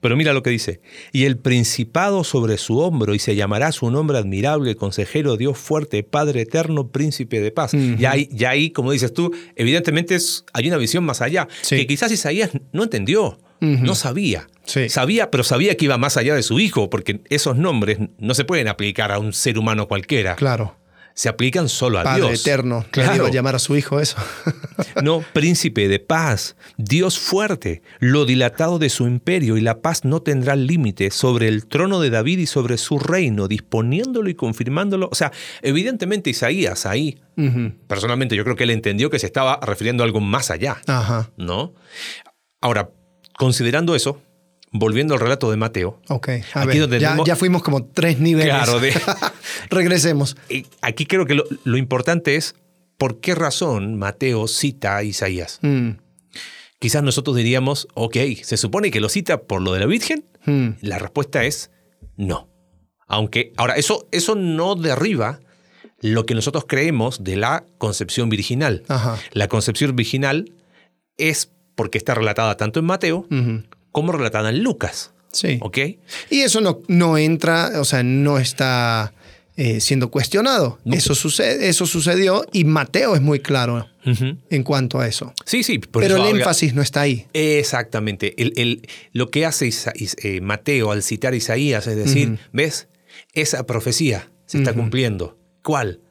pero 0.00 0.16
mira 0.16 0.32
lo 0.32 0.42
que 0.42 0.50
dice, 0.50 0.80
y 1.12 1.24
el 1.24 1.36
principado 1.38 2.24
sobre 2.24 2.58
su 2.58 2.78
hombro, 2.78 3.14
y 3.14 3.18
se 3.18 3.36
llamará 3.36 3.72
su 3.72 3.90
nombre 3.90 4.18
admirable, 4.18 4.74
consejero, 4.74 5.36
Dios 5.36 5.58
fuerte, 5.58 6.02
Padre 6.02 6.42
eterno, 6.42 6.88
príncipe 6.88 7.40
de 7.40 7.50
paz. 7.50 7.74
Y 7.74 8.04
ahí, 8.04 8.28
ya 8.32 8.50
ahí, 8.50 8.70
como 8.70 8.92
dices 8.92 9.12
tú, 9.12 9.34
evidentemente 9.56 10.14
es, 10.14 10.44
hay 10.52 10.68
una 10.68 10.78
visión 10.78 11.04
más 11.04 11.20
allá, 11.20 11.48
que 11.68 11.86
quizás 11.86 12.10
Isaías 12.12 12.50
no 12.72 12.82
entendió. 12.82 13.38
No 13.60 13.96
sabía. 13.96 14.46
Sabía, 14.88 15.30
pero 15.30 15.42
sabía 15.42 15.76
que 15.76 15.86
iba 15.86 15.98
más 15.98 16.16
allá 16.16 16.34
de 16.34 16.42
su 16.42 16.60
hijo, 16.60 16.90
porque 16.90 17.20
esos 17.28 17.56
nombres 17.56 17.98
no 18.18 18.34
se 18.34 18.44
pueden 18.44 18.68
aplicar 18.68 19.10
a 19.10 19.18
un 19.18 19.32
ser 19.32 19.58
humano 19.58 19.88
cualquiera. 19.88 20.36
Claro 20.36 20.76
se 21.18 21.28
aplican 21.28 21.68
solo 21.68 21.98
a 21.98 22.04
Padre 22.04 22.28
Dios. 22.28 22.46
eterno. 22.46 22.86
Claro. 22.92 23.26
a 23.26 23.30
llamar 23.30 23.56
a 23.56 23.58
su 23.58 23.76
hijo 23.76 23.98
eso. 23.98 24.16
no, 25.02 25.24
príncipe 25.32 25.88
de 25.88 25.98
paz, 25.98 26.54
Dios 26.76 27.18
fuerte, 27.18 27.82
lo 27.98 28.24
dilatado 28.24 28.78
de 28.78 28.88
su 28.88 29.08
imperio 29.08 29.56
y 29.56 29.60
la 29.60 29.80
paz 29.80 30.04
no 30.04 30.22
tendrá 30.22 30.54
límite 30.54 31.10
sobre 31.10 31.48
el 31.48 31.66
trono 31.66 31.98
de 31.98 32.10
David 32.10 32.38
y 32.38 32.46
sobre 32.46 32.78
su 32.78 33.00
reino, 33.00 33.48
disponiéndolo 33.48 34.30
y 34.30 34.36
confirmándolo. 34.36 35.08
O 35.10 35.16
sea, 35.16 35.32
evidentemente 35.62 36.30
Isaías 36.30 36.86
ahí, 36.86 37.18
personalmente 37.88 38.36
yo 38.36 38.44
creo 38.44 38.54
que 38.54 38.62
él 38.62 38.70
entendió 38.70 39.10
que 39.10 39.18
se 39.18 39.26
estaba 39.26 39.58
refiriendo 39.60 40.04
a 40.04 40.06
algo 40.06 40.20
más 40.20 40.52
allá. 40.52 40.80
Ajá. 40.86 41.30
¿No? 41.36 41.74
Ahora, 42.60 42.90
considerando 43.36 43.96
eso, 43.96 44.22
volviendo 44.72 45.14
al 45.14 45.20
relato 45.20 45.50
de 45.50 45.56
Mateo. 45.56 46.00
Ok, 46.08 46.28
aquí 46.54 46.78
donde 46.78 47.00
ya, 47.00 47.36
fuimos 47.36 47.62
como 47.62 47.86
tres 47.86 48.18
niveles. 48.20 48.54
Claro, 48.54 48.80
regresemos. 49.70 50.36
Aquí 50.82 51.06
creo 51.06 51.26
que 51.26 51.34
lo, 51.34 51.76
importante 51.76 52.36
es 52.36 52.54
por 52.96 53.20
qué 53.20 53.34
razón 53.34 53.96
Mateo 53.96 54.48
cita 54.48 54.96
a 54.96 55.02
Isaías. 55.02 55.58
Mm. 55.62 55.90
Quizás 56.78 57.02
nosotros 57.02 57.36
diríamos, 57.36 57.88
ok, 57.94 58.16
¿se 58.42 58.56
supone 58.56 58.90
que 58.90 59.00
lo 59.00 59.08
cita 59.08 59.42
por 59.42 59.62
lo 59.62 59.72
de 59.72 59.80
la 59.80 59.86
Virgen? 59.86 60.24
Mm. 60.44 60.68
La 60.80 60.98
respuesta 60.98 61.44
es 61.44 61.70
no. 62.16 62.48
Aunque, 63.06 63.52
ahora, 63.56 63.74
eso, 63.74 64.06
eso 64.12 64.34
no 64.34 64.74
derriba 64.74 65.40
lo 66.00 66.26
que 66.26 66.34
nosotros 66.34 66.64
creemos 66.68 67.24
de 67.24 67.36
la 67.36 67.64
concepción 67.78 68.28
virginal. 68.28 68.84
La 69.32 69.48
concepción 69.48 69.96
virginal 69.96 70.52
es 71.16 71.50
porque 71.74 71.98
está 71.98 72.14
relatada 72.14 72.56
tanto 72.56 72.80
en 72.80 72.86
Mateo 72.86 73.26
como 73.92 74.12
relatada 74.12 74.50
en 74.50 74.62
Lucas. 74.62 75.12
Sí. 75.32 75.58
¿Ok? 75.60 75.78
Y 76.30 76.40
eso 76.40 76.60
no, 76.60 76.80
no 76.88 77.18
entra, 77.18 77.80
o 77.80 77.84
sea, 77.84 78.02
no 78.02 78.38
está 78.38 79.12
eh, 79.60 79.80
siendo 79.80 80.08
cuestionado. 80.12 80.78
Eso, 80.84 81.16
sucede, 81.16 81.68
eso 81.68 81.84
sucedió 81.84 82.44
y 82.52 82.62
Mateo 82.62 83.16
es 83.16 83.20
muy 83.20 83.40
claro 83.40 83.88
en 84.04 84.62
cuanto 84.62 85.00
a 85.00 85.08
eso. 85.08 85.34
Sí, 85.44 85.64
sí. 85.64 85.80
Pero 85.80 86.24
el 86.24 86.36
énfasis 86.36 86.74
no 86.74 86.80
está 86.80 87.00
ahí. 87.00 87.26
Exactamente. 87.32 88.40
El, 88.40 88.88
lo 89.12 89.32
que 89.32 89.44
hace 89.44 89.68
eh, 90.22 90.40
Mateo 90.40 90.92
al 90.92 91.02
citar 91.02 91.34
Isaías 91.34 91.88
es 91.88 91.96
decir, 91.96 92.38
¿ves? 92.52 92.86
Esa 93.32 93.66
profecía 93.66 94.30
se 94.46 94.58
está 94.58 94.74
cumpliendo. 94.74 95.36
¿Cuál? 95.64 96.02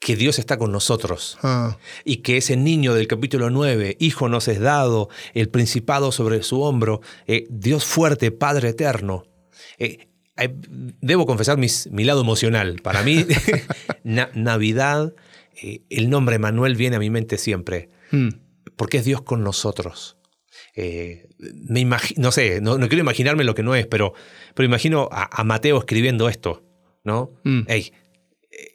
que 0.00 0.16
Dios 0.16 0.38
está 0.38 0.58
con 0.58 0.72
nosotros 0.72 1.38
ah. 1.42 1.78
y 2.04 2.18
que 2.18 2.36
ese 2.38 2.56
niño 2.56 2.94
del 2.94 3.06
capítulo 3.06 3.48
9, 3.48 3.96
hijo 4.00 4.28
nos 4.28 4.48
es 4.48 4.60
dado, 4.60 5.08
el 5.32 5.48
principado 5.48 6.12
sobre 6.12 6.42
su 6.42 6.60
hombro, 6.60 7.00
eh, 7.26 7.46
Dios 7.48 7.84
fuerte, 7.84 8.30
Padre 8.30 8.70
eterno, 8.70 9.24
Eh, 9.78 10.08
debo 11.00 11.26
confesar 11.26 11.58
mi 11.58 12.04
lado 12.04 12.20
emocional. 12.20 12.80
Para 12.82 13.02
mí, 13.02 13.24
Navidad, 14.04 15.14
eh, 15.62 15.82
el 15.90 16.10
nombre 16.10 16.38
Manuel 16.38 16.76
viene 16.76 16.96
a 16.96 16.98
mi 16.98 17.10
mente 17.10 17.38
siempre, 17.38 17.88
hmm. 18.10 18.28
porque 18.76 18.98
es 18.98 19.04
Dios 19.04 19.22
con 19.22 19.42
nosotros. 19.42 20.18
Eh, 20.76 21.28
me 21.38 21.84
no 22.16 22.32
sé, 22.32 22.60
no, 22.60 22.78
quiero 22.78 22.98
imaginarme 22.98 23.44
lo 23.44 23.54
que 23.54 23.62
no 23.62 23.74
es, 23.74 23.86
pero, 23.86 24.14
pero 24.54 24.66
imagino 24.66 25.08
a, 25.12 25.44
Mateo 25.44 25.78
escribiendo 25.78 26.28
esto, 26.28 26.64
¿no? 27.04 27.32
Mm. 27.44 27.62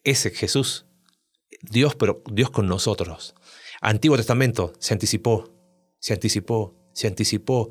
ese 0.04 0.30
Jesús, 0.32 0.86
Dios, 1.62 1.96
pero 1.96 2.24
Dios 2.32 2.52
con 2.52 2.68
nosotros. 2.68 3.36
Antiguo 3.82 4.18
Testamento 4.18 4.74
se 4.80 4.94
anticipó, 4.94 5.54
se 6.00 6.14
anticipó, 6.14 6.79
se 7.00 7.08
anticipó. 7.08 7.70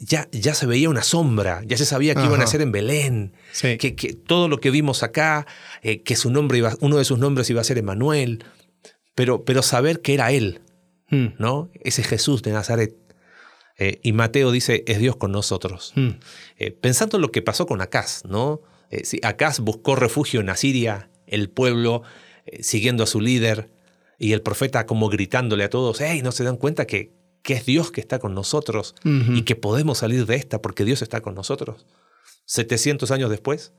Ya, 0.00 0.28
ya 0.32 0.52
se 0.52 0.66
veía 0.66 0.90
una 0.90 1.02
sombra, 1.02 1.62
ya 1.64 1.78
se 1.78 1.86
sabía 1.86 2.14
que 2.14 2.24
iban 2.24 2.42
a 2.42 2.46
ser 2.46 2.60
en 2.60 2.72
Belén, 2.72 3.32
que, 3.62 3.78
que, 3.78 4.12
todo 4.12 4.48
lo 4.48 4.60
que 4.60 4.70
vimos 4.70 5.02
acá, 5.02 5.46
eh, 5.80 6.02
que 6.02 6.14
su 6.14 6.28
nombre 6.30 6.58
iba, 6.58 6.74
uno 6.80 6.98
de 6.98 7.04
sus 7.06 7.18
nombres 7.18 7.48
iba 7.48 7.62
a 7.62 7.64
ser 7.64 7.78
Emanuel, 7.78 8.44
pero, 9.14 9.46
pero 9.46 9.62
saber 9.62 10.02
que 10.02 10.12
era 10.12 10.30
Él, 10.30 10.60
mm. 11.08 11.26
¿no? 11.38 11.70
Ese 11.80 12.02
Jesús 12.02 12.42
de 12.42 12.52
Nazaret. 12.52 12.94
Eh, 13.78 13.98
y 14.02 14.12
Mateo 14.12 14.50
dice, 14.50 14.84
es 14.86 14.98
Dios 14.98 15.16
con 15.16 15.32
nosotros. 15.32 15.92
Hmm. 15.94 16.18
Eh, 16.58 16.70
pensando 16.70 17.16
en 17.16 17.22
lo 17.22 17.30
que 17.30 17.42
pasó 17.42 17.66
con 17.66 17.80
Acaz, 17.80 18.24
¿no? 18.26 18.60
Acaz 19.22 19.60
buscó 19.60 19.96
refugio 19.96 20.40
en 20.40 20.50
Asiria, 20.50 21.10
el 21.26 21.48
pueblo 21.48 22.02
siguiendo 22.60 23.04
a 23.04 23.06
su 23.06 23.20
líder, 23.20 23.70
y 24.18 24.32
el 24.32 24.42
profeta 24.42 24.86
como 24.86 25.08
gritándole 25.08 25.64
a 25.64 25.70
todos, 25.70 26.00
hey, 26.00 26.20
¿no 26.22 26.32
se 26.32 26.44
dan 26.44 26.56
cuenta 26.56 26.86
que, 26.86 27.12
que 27.46 27.54
es 27.54 27.64
Dios 27.64 27.92
que 27.92 28.00
está 28.00 28.18
con 28.18 28.34
nosotros 28.34 28.96
y 29.04 29.42
que 29.42 29.54
podemos 29.54 29.98
salir 29.98 30.26
de 30.26 30.34
esta 30.34 30.60
porque 30.60 30.84
Dios 30.84 31.00
está 31.00 31.20
con 31.20 31.36
nosotros? 31.36 31.86
700 32.46 33.12
años 33.12 33.30
después, 33.30 33.72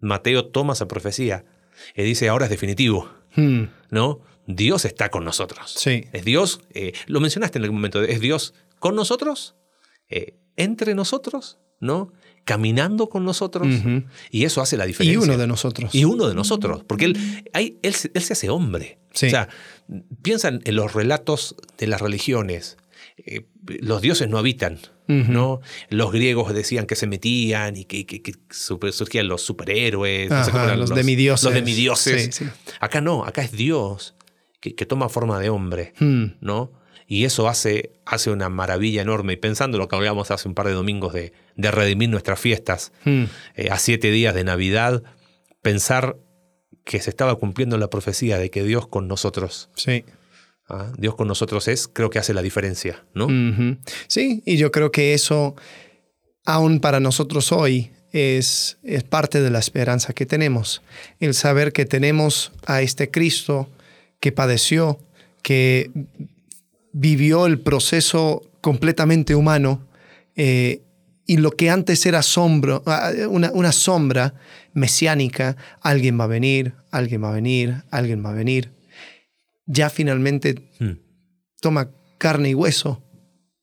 Mateo 0.00 0.44
toma 0.44 0.74
esa 0.74 0.86
profecía 0.86 1.46
y 1.94 2.02
dice, 2.02 2.28
ahora 2.28 2.44
es 2.44 2.50
definitivo, 2.50 3.08
hmm. 3.34 3.62
¿no? 3.90 4.20
Dios 4.46 4.84
está 4.84 5.08
con 5.08 5.24
nosotros. 5.24 5.72
Sí. 5.78 6.04
Es 6.12 6.26
Dios, 6.26 6.60
lo 7.06 7.20
mencionaste 7.20 7.56
en 7.56 7.64
algún 7.64 7.78
momento, 7.78 8.02
es 8.02 8.20
Dios 8.20 8.52
con 8.78 8.94
nosotros, 8.94 9.56
eh, 10.10 10.36
entre 10.56 10.94
nosotros, 10.94 11.58
¿no? 11.80 12.12
Caminando 12.44 13.08
con 13.08 13.24
nosotros. 13.24 13.66
Y 14.30 14.44
eso 14.44 14.60
hace 14.60 14.76
la 14.76 14.84
diferencia. 14.84 15.14
Y 15.14 15.24
uno 15.24 15.38
de 15.38 15.46
nosotros. 15.46 15.94
Y 15.94 16.04
uno 16.04 16.28
de 16.28 16.34
nosotros. 16.34 16.84
Porque 16.84 17.06
él, 17.06 17.48
él, 17.54 17.94
se 17.94 18.32
hace 18.34 18.50
hombre. 18.50 18.98
O 19.14 19.16
sea, 19.16 19.48
piensan 20.20 20.60
en 20.64 20.76
los 20.76 20.92
relatos 20.92 21.56
de 21.78 21.86
las 21.86 22.02
religiones. 22.02 22.76
Eh, 23.18 23.46
los 23.80 24.02
dioses 24.02 24.28
no 24.28 24.38
habitan, 24.38 24.78
¿no? 25.06 25.60
Los 25.88 26.12
griegos 26.12 26.52
decían 26.52 26.86
que 26.86 26.96
se 26.96 27.06
metían 27.06 27.76
y 27.76 27.84
que, 27.84 28.34
surgían 28.50 29.28
los 29.28 29.42
superhéroes, 29.42 30.30
los, 30.30 30.90
demidioses. 30.90 31.44
Los 31.44 31.54
demidioses. 31.54 32.42
Acá 32.80 33.00
no, 33.00 33.24
acá 33.24 33.42
es 33.42 33.52
Dios 33.52 34.16
que, 34.60 34.86
toma 34.86 35.08
forma 35.08 35.38
de 35.38 35.50
hombre, 35.50 35.92
hmm. 35.98 36.24
¿no? 36.40 36.72
Y 37.06 37.24
eso 37.24 37.48
hace, 37.48 37.92
hace 38.04 38.30
una 38.30 38.48
maravilla 38.48 39.02
enorme. 39.02 39.34
Y 39.34 39.36
pensando 39.36 39.78
lo 39.78 39.86
que 39.86 39.94
hablábamos 39.94 40.30
hace 40.30 40.48
un 40.48 40.54
par 40.54 40.66
de 40.66 40.72
domingos 40.72 41.12
de, 41.12 41.32
de 41.54 41.70
redimir 41.70 42.08
nuestras 42.08 42.40
fiestas, 42.40 42.92
hmm. 43.04 43.24
eh, 43.54 43.70
a 43.70 43.78
siete 43.78 44.10
días 44.10 44.34
de 44.34 44.44
Navidad, 44.44 45.02
pensar 45.62 46.16
que 46.84 47.00
se 47.00 47.10
estaba 47.10 47.36
cumpliendo 47.36 47.78
la 47.78 47.90
profecía 47.90 48.38
de 48.38 48.50
que 48.50 48.62
Dios 48.64 48.86
con 48.86 49.08
nosotros. 49.08 49.70
Sí. 49.74 50.04
¿Ah? 50.68 50.92
Dios 50.98 51.14
con 51.14 51.28
nosotros 51.28 51.68
es, 51.68 51.88
creo 51.88 52.10
que 52.10 52.18
hace 52.18 52.34
la 52.34 52.42
diferencia, 52.42 53.04
¿no? 53.14 53.28
Sí, 54.06 54.42
y 54.46 54.56
yo 54.56 54.70
creo 54.70 54.90
que 54.90 55.14
eso, 55.14 55.56
aún 56.44 56.80
para 56.80 57.00
nosotros 57.00 57.52
hoy, 57.52 57.90
es, 58.12 58.78
es 58.82 59.04
parte 59.04 59.40
de 59.40 59.50
la 59.50 59.58
esperanza 59.58 60.12
que 60.12 60.26
tenemos. 60.26 60.82
El 61.20 61.34
saber 61.34 61.72
que 61.72 61.84
tenemos 61.84 62.52
a 62.66 62.80
este 62.80 63.10
Cristo 63.10 63.68
que 64.20 64.32
padeció, 64.32 64.98
que 65.42 65.90
vivió 66.92 67.46
el 67.46 67.60
proceso 67.60 68.42
completamente 68.62 69.34
humano 69.34 69.86
eh, 70.34 70.82
y 71.26 71.36
lo 71.38 71.50
que 71.50 71.70
antes 71.70 72.06
era 72.06 72.22
sombra, 72.22 72.80
ah, 72.86 73.12
una, 73.28 73.72
sombra 73.72 74.34
mesiánica, 74.72 75.56
alguien 75.80 76.18
va 76.18 76.24
a 76.24 76.28
venir, 76.28 76.74
alguien 76.90 77.22
va 77.22 77.30
a 77.30 77.32
venir, 77.32 77.82
alguien 77.90 78.24
va 78.24 78.30
a 78.30 78.34
venir, 78.34 78.72
ya 79.66 79.90
finalmente 79.90 80.54
hmm. 80.78 80.92
toma 81.60 81.90
carne 82.18 82.50
y 82.50 82.54
hueso, 82.54 83.02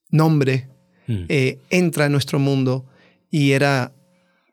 nombre, 0.10 0.68
hmm. 1.08 1.26
eh, 1.30 1.60
entra 1.70 2.06
en 2.06 2.12
nuestro 2.12 2.40
mundo 2.40 2.86
y 3.32 3.52
era 3.52 3.94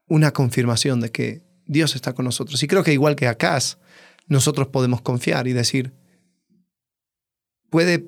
una 0.06 0.32
confirmación 0.32 1.00
de 1.00 1.10
que 1.10 1.42
Dios 1.66 1.94
está 1.94 2.14
con 2.14 2.24
nosotros. 2.24 2.62
Y 2.62 2.66
creo 2.66 2.82
que 2.82 2.92
igual 2.92 3.14
que 3.14 3.28
acá, 3.28 3.58
nosotros 4.26 4.68
podemos 4.68 5.02
confiar 5.02 5.46
y 5.46 5.52
decir, 5.52 5.92
puede 7.68 8.06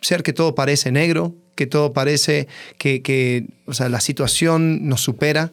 ser 0.00 0.22
que 0.22 0.32
todo 0.32 0.54
parece 0.54 0.92
negro, 0.92 1.36
que 1.54 1.66
todo 1.66 1.92
parece 1.92 2.48
que, 2.78 3.46
o 3.66 3.74
sea, 3.74 3.88
la 3.88 4.00
situación 4.00 4.88
nos 4.88 5.00
supera, 5.00 5.52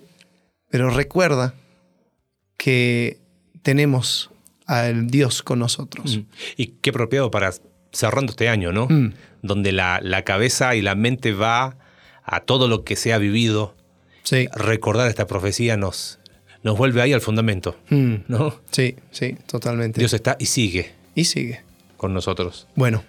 pero 0.70 0.90
recuerda 0.90 1.56
que 2.58 3.20
tenemos 3.62 4.32
al 4.66 5.08
Dios 5.08 5.44
con 5.44 5.60
nosotros. 5.60 6.18
Mm. 6.18 6.22
Y 6.58 6.68
qué 6.82 6.90
apropiado 6.90 7.32
para 7.32 7.54
cerrando 7.92 8.32
este 8.32 8.50
año, 8.50 8.72
¿no? 8.72 8.88
Mm. 8.90 9.14
Donde 9.42 9.72
la, 9.72 10.00
la, 10.02 10.24
cabeza 10.24 10.76
y 10.76 10.82
la 10.82 10.96
mente 10.96 11.34
va 11.34 11.78
a 12.24 12.42
todo 12.42 12.68
lo 12.68 12.84
que 12.84 12.96
se 12.96 13.14
ha 13.14 13.18
vivido. 13.18 13.76
Sí. 14.24 14.48
Recordar 14.56 15.08
esta 15.08 15.28
profecía 15.28 15.78
nos, 15.78 16.20
nos 16.64 16.78
vuelve 16.78 17.02
ahí 17.02 17.14
al 17.14 17.22
fundamento, 17.22 17.78
mm. 17.90 18.16
¿no? 18.28 18.60
Sí, 18.72 18.96
sí, 19.12 19.38
totalmente. 19.48 20.00
Dios 20.00 20.14
está 20.14 20.36
y 20.40 20.48
sigue. 20.48 20.92
Y 21.14 21.26
sigue. 21.26 21.62
Con 21.98 22.14
nosotros. 22.14 22.68
Bueno, 22.76 23.04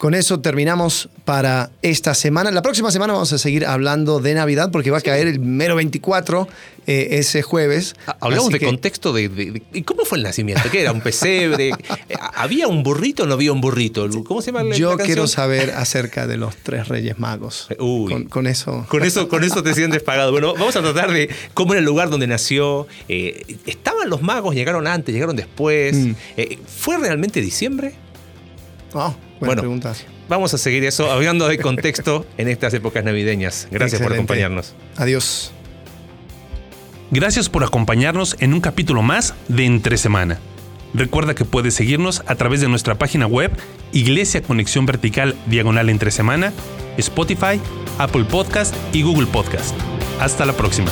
con 0.00 0.14
eso 0.14 0.40
terminamos 0.40 1.10
para 1.26 1.72
esta 1.82 2.14
semana. 2.14 2.50
La 2.50 2.62
próxima 2.62 2.90
semana 2.90 3.12
vamos 3.12 3.34
a 3.34 3.38
seguir 3.38 3.66
hablando 3.66 4.18
de 4.18 4.32
Navidad 4.32 4.70
porque 4.72 4.90
va 4.90 4.96
a 4.96 5.02
caer 5.02 5.26
el 5.26 5.40
mero 5.40 5.76
24 5.76 6.48
eh, 6.86 7.08
ese 7.18 7.42
jueves. 7.42 7.94
Ah, 8.06 8.16
hablamos 8.18 8.48
de 8.48 8.60
contexto 8.60 9.12
de, 9.12 9.62
cómo 9.84 10.06
fue 10.06 10.16
el 10.16 10.24
nacimiento. 10.24 10.62
¿Qué 10.72 10.80
era? 10.80 10.92
¿Un 10.92 11.02
pesebre? 11.02 11.72
¿Había 12.34 12.66
un 12.66 12.82
burrito 12.82 13.24
o 13.24 13.26
no 13.26 13.34
había 13.34 13.52
un 13.52 13.60
burrito? 13.60 14.08
¿Cómo 14.24 14.40
se 14.40 14.52
llama 14.52 14.74
Yo 14.74 14.96
quiero 14.96 15.26
saber 15.26 15.72
acerca 15.72 16.26
de 16.26 16.38
los 16.38 16.56
tres 16.56 16.88
Reyes 16.88 17.18
Magos. 17.18 17.68
Con, 18.30 18.46
eso. 18.46 18.86
Con 18.88 19.04
eso. 19.04 19.28
Con 19.28 19.44
eso 19.44 19.62
te 19.62 19.74
sientes 19.74 20.02
pagado. 20.02 20.32
Bueno, 20.32 20.54
vamos 20.54 20.76
a 20.76 20.80
tratar 20.80 21.12
de 21.12 21.28
cómo 21.52 21.74
era 21.74 21.80
el 21.80 21.84
lugar 21.84 22.08
donde 22.08 22.26
nació. 22.26 22.86
Eh, 23.10 23.58
¿Estaban 23.66 24.08
los 24.08 24.22
magos? 24.22 24.54
¿Llegaron 24.54 24.86
antes? 24.86 25.14
¿Llegaron 25.14 25.36
después? 25.36 25.94
Mm. 25.94 26.12
Eh, 26.38 26.58
¿Fue 26.66 26.96
realmente 26.96 27.42
diciembre? 27.42 27.92
Oh 28.94 29.14
bueno, 29.40 29.62
vamos 30.28 30.54
a 30.54 30.58
seguir 30.58 30.84
eso, 30.84 31.10
hablando 31.10 31.48
de 31.48 31.58
contexto 31.58 32.26
en 32.38 32.48
estas 32.48 32.74
épocas 32.74 33.04
navideñas. 33.04 33.68
Gracias 33.70 34.00
por 34.00 34.12
acompañarnos. 34.12 34.74
Adiós. 34.96 35.52
Gracias 37.10 37.48
por 37.48 37.64
acompañarnos 37.64 38.36
en 38.38 38.54
un 38.54 38.60
capítulo 38.60 39.02
más 39.02 39.34
de 39.48 39.64
Entre 39.64 39.96
Semana. 39.96 40.38
Recuerda 40.94 41.34
que 41.34 41.44
puedes 41.44 41.74
seguirnos 41.74 42.22
a 42.26 42.34
través 42.34 42.60
de 42.60 42.68
nuestra 42.68 42.96
página 42.96 43.26
web 43.26 43.52
Iglesia 43.92 44.42
Conexión 44.42 44.86
Vertical 44.86 45.36
Diagonal 45.46 45.88
Entre 45.88 46.10
Semana, 46.10 46.52
Spotify, 46.98 47.60
Apple 47.98 48.24
Podcast 48.24 48.74
y 48.92 49.02
Google 49.02 49.26
Podcast. 49.26 49.74
Hasta 50.20 50.46
la 50.46 50.52
próxima. 50.52 50.90